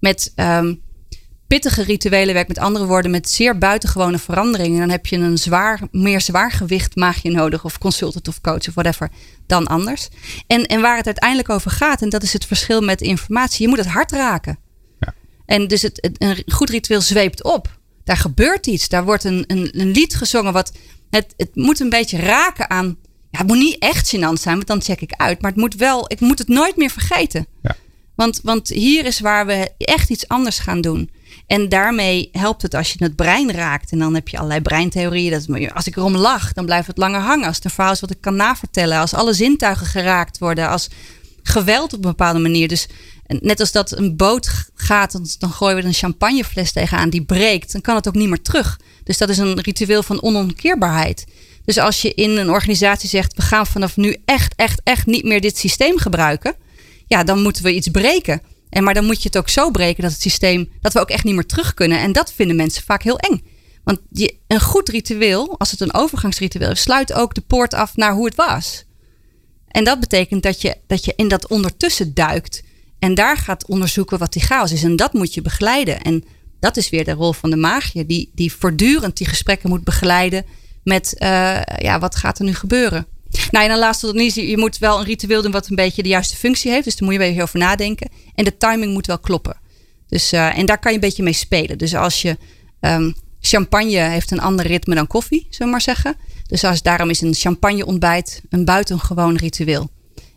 [0.00, 0.80] met um,
[1.48, 2.48] pittige rituelen werkt.
[2.48, 4.80] Met andere woorden, met zeer buitengewone veranderingen.
[4.80, 7.64] Dan heb je een zwaar, meer zwaargewicht maagje nodig.
[7.64, 9.10] Of consultant of coach of whatever.
[9.46, 10.08] Dan anders.
[10.46, 12.02] En, en waar het uiteindelijk over gaat.
[12.02, 13.62] En dat is het verschil met informatie.
[13.62, 14.58] Je moet het hart raken.
[15.00, 15.14] Ja.
[15.46, 17.78] En dus het, een goed ritueel zweept op.
[18.04, 18.88] Daar gebeurt iets.
[18.88, 20.52] Daar wordt een, een, een lied gezongen.
[20.52, 20.72] Wat,
[21.10, 22.96] het, het moet een beetje raken aan...
[23.30, 25.40] Ja, het moet niet echt gênant zijn, want dan check ik uit.
[25.42, 27.46] Maar het moet wel, ik moet het nooit meer vergeten.
[27.62, 27.76] Ja.
[28.14, 31.10] Want, want hier is waar we echt iets anders gaan doen.
[31.48, 33.92] En daarmee helpt het als je het brein raakt.
[33.92, 35.30] En dan heb je allerlei breintheorieën.
[35.30, 37.46] Dat, als ik erom lach, dan blijft het langer hangen.
[37.46, 38.98] Als het een verhaal is wat ik kan navertellen.
[38.98, 40.68] Als alle zintuigen geraakt worden.
[40.68, 40.88] Als
[41.42, 42.68] geweld op een bepaalde manier.
[42.68, 42.86] Dus
[43.26, 47.72] net als dat een boot gaat, dan gooien we een champagnefles tegenaan die breekt.
[47.72, 48.80] Dan kan het ook niet meer terug.
[49.04, 51.26] Dus dat is een ritueel van onomkeerbaarheid.
[51.64, 55.24] Dus als je in een organisatie zegt: we gaan vanaf nu echt, echt, echt niet
[55.24, 56.54] meer dit systeem gebruiken.
[57.06, 58.42] Ja, dan moeten we iets breken.
[58.70, 61.10] En maar dan moet je het ook zo breken dat het systeem, dat we ook
[61.10, 61.98] echt niet meer terug kunnen.
[61.98, 63.42] En dat vinden mensen vaak heel eng.
[63.84, 64.00] Want
[64.46, 68.24] een goed ritueel, als het een overgangsritueel is, sluit ook de poort af naar hoe
[68.24, 68.84] het was.
[69.68, 72.62] En dat betekent dat je, dat je in dat ondertussen duikt.
[72.98, 74.82] En daar gaat onderzoeken wat die chaos is.
[74.82, 76.00] En dat moet je begeleiden.
[76.00, 76.24] En
[76.60, 80.44] dat is weer de rol van de maagje, die, die voortdurend die gesprekken moet begeleiden
[80.84, 83.06] met uh, ja, wat gaat er nu gebeuren.
[83.50, 86.02] Nou, en dan laatst tot niet, je moet wel een ritueel doen wat een beetje
[86.02, 86.84] de juiste functie heeft.
[86.84, 88.08] Dus daar moet je even over nadenken.
[88.34, 89.56] En de timing moet wel kloppen.
[90.08, 91.78] Dus, uh, en daar kan je een beetje mee spelen.
[91.78, 92.36] Dus als je
[92.80, 96.16] um, champagne heeft een ander ritme dan koffie, zullen we maar zeggen.
[96.46, 99.90] Dus als, daarom is een champagne ontbijt een buitengewoon ritueel.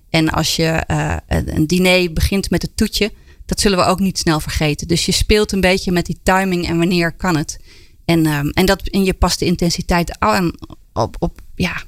[0.09, 3.11] En als je uh, een diner begint met het toetje,
[3.45, 4.87] dat zullen we ook niet snel vergeten.
[4.87, 7.59] Dus je speelt een beetje met die timing en wanneer kan het.
[8.05, 10.51] En, um, en, dat, en je past de intensiteit aan
[10.93, 11.83] op, op ja,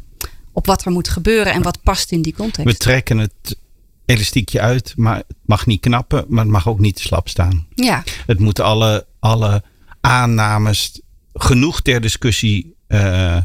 [0.53, 2.71] op wat er moet gebeuren en wat past in die context.
[2.71, 3.57] We trekken het
[4.05, 7.67] elastiekje uit, maar het mag niet knappen, maar het mag ook niet te slap staan.
[7.75, 8.03] Ja.
[8.25, 9.63] Het moet alle, alle
[10.01, 11.01] aannames
[11.33, 13.37] genoeg ter discussie uh,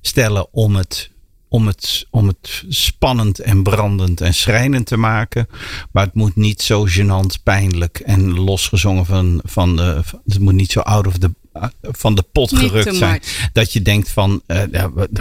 [0.00, 1.10] stellen om het,
[1.48, 5.48] om, het, om het spannend en brandend en schrijnend te maken.
[5.92, 10.00] Maar het moet niet zo gênant, pijnlijk en losgezongen van, van de.
[10.24, 11.30] Het moet niet zo out of the
[11.82, 13.22] van de pot gerukt zijn.
[13.52, 14.62] Dat je denkt van, uh,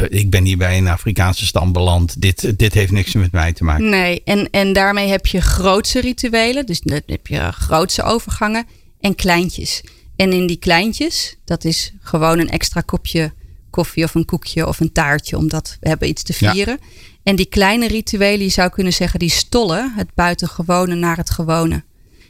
[0.09, 2.21] ik ben hier bij een Afrikaanse stam beland.
[2.21, 3.89] Dit, dit heeft niks met mij te maken.
[3.89, 6.65] Nee, en, en daarmee heb je grootse rituelen.
[6.65, 8.65] Dus dan heb je grootse overgangen
[8.99, 9.83] en kleintjes.
[10.15, 13.33] En in die kleintjes, dat is gewoon een extra kopje
[13.69, 15.37] koffie of een koekje of een taartje.
[15.37, 16.79] Omdat we hebben iets te vieren.
[17.23, 21.83] En die kleine rituelen, je zou kunnen zeggen, die stollen het buitengewone naar het gewone.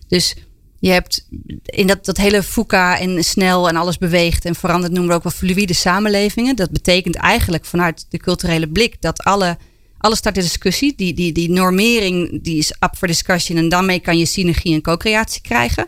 [0.08, 0.36] Dus
[0.84, 1.28] je hebt
[1.66, 5.24] in dat, dat hele FUCA en snel en alles beweegt en verandert, noemen we ook
[5.24, 6.56] wel fluïde samenlevingen.
[6.56, 9.58] Dat betekent eigenlijk vanuit de culturele blik dat alle,
[9.98, 10.94] alles staat in discussie.
[10.96, 14.82] Die, die, die normering die is up for discussion en daarmee kan je synergie en
[14.82, 15.88] co-creatie krijgen.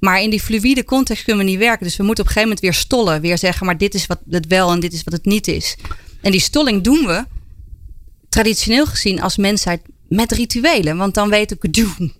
[0.00, 1.86] Maar in die fluïde context kunnen we niet werken.
[1.86, 3.20] Dus we moeten op een gegeven moment weer stollen.
[3.20, 5.76] Weer zeggen, maar dit is wat het wel en dit is wat het niet is.
[6.20, 7.24] En die stolling doen we
[8.28, 10.96] traditioneel gezien als mensheid met rituelen.
[10.96, 12.12] Want dan weet ik, doen.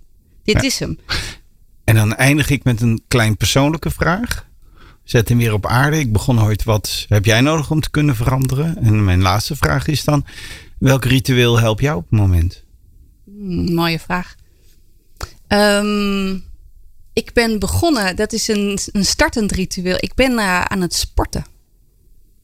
[0.45, 0.99] dit is hem.
[1.89, 4.47] En dan eindig ik met een klein persoonlijke vraag.
[5.05, 5.99] Zet hem weer op aarde.
[5.99, 8.77] Ik begon ooit, wat heb jij nodig om te kunnen veranderen?
[8.77, 10.25] En mijn laatste vraag is dan,
[10.79, 12.65] welk ritueel helpt jou op het moment?
[13.25, 14.35] Hmm, mooie vraag.
[15.49, 16.45] Um,
[17.13, 19.97] ik ben begonnen, dat is een, een startend ritueel.
[20.01, 21.47] Ik ben uh, aan het sporten.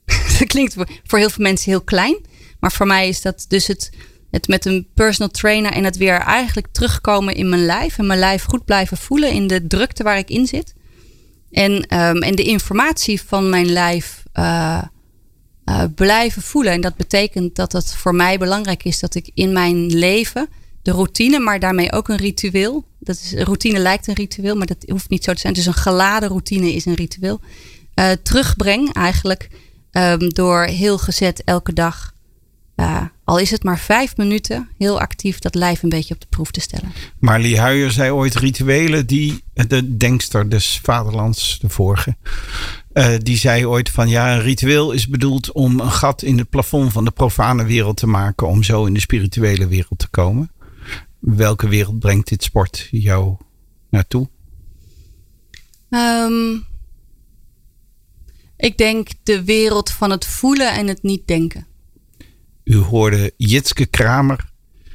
[0.39, 0.75] dat klinkt
[1.05, 2.27] voor heel veel mensen heel klein.
[2.61, 3.91] Maar voor mij is dat dus het,
[4.35, 7.99] het met een personal trainer en het weer eigenlijk terugkomen in mijn lijf.
[7.99, 10.75] En mijn lijf goed blijven voelen in de drukte waar ik in zit.
[11.51, 14.83] En, um, en de informatie van mijn lijf uh,
[15.65, 16.73] uh, blijven voelen.
[16.73, 20.49] En dat betekent dat het voor mij belangrijk is dat ik in mijn leven
[20.83, 22.85] de routine, maar daarmee ook een ritueel.
[22.99, 25.53] Dat is, routine lijkt een ritueel, maar dat hoeft niet zo te zijn.
[25.53, 27.41] Dus een geladen routine is een ritueel.
[27.95, 29.49] Uh, terugbreng eigenlijk
[29.93, 32.14] um, door heel gezet elke dag.
[32.77, 36.27] Uh, al is het maar vijf minuten, heel actief dat lijf een beetje op de
[36.31, 36.93] proef te stellen.
[37.19, 42.17] Marlie Huijer zei ooit rituelen die, de denkster des vaderlands, de vorige,
[42.93, 46.51] uh, die zei ooit van ja, een ritueel is bedoeld om een gat in het
[46.51, 50.51] plafond van de profane wereld te maken, om zo in de spirituele wereld te komen
[51.25, 53.37] welke wereld brengt dit sport jou
[53.89, 54.29] naartoe?
[55.89, 56.65] Um,
[58.57, 61.67] ik denk de wereld van het voelen en het niet denken.
[62.65, 64.53] U hoorde Jitske Kramer.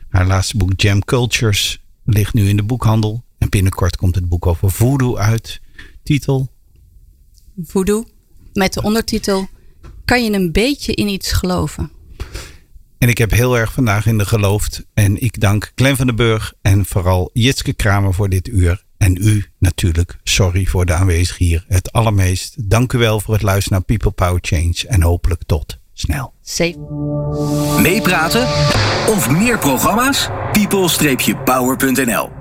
[0.09, 3.23] Haar laatste boek Jam Cultures ligt nu in de boekhandel.
[3.37, 5.61] En binnenkort komt het boek over voodoo uit.
[6.03, 6.51] Titel?
[7.63, 8.05] Voodoo.
[8.53, 9.47] Met de ondertitel
[10.05, 11.91] Kan je een beetje in iets geloven?
[12.97, 14.85] En ik heb heel erg vandaag in de geloofd.
[14.93, 18.85] En ik dank Glenn van den Burg en vooral Jitske Kramer voor dit uur.
[18.97, 22.69] En u natuurlijk, sorry voor de aanwezig hier, het allermeest.
[22.69, 24.87] Dank u wel voor het luisteren naar People Power Change.
[24.87, 26.33] En hopelijk tot snel.
[26.41, 26.77] Safe.
[27.81, 28.41] Meepraten
[29.07, 30.29] of meer programma's?
[30.51, 32.38] people-power.nl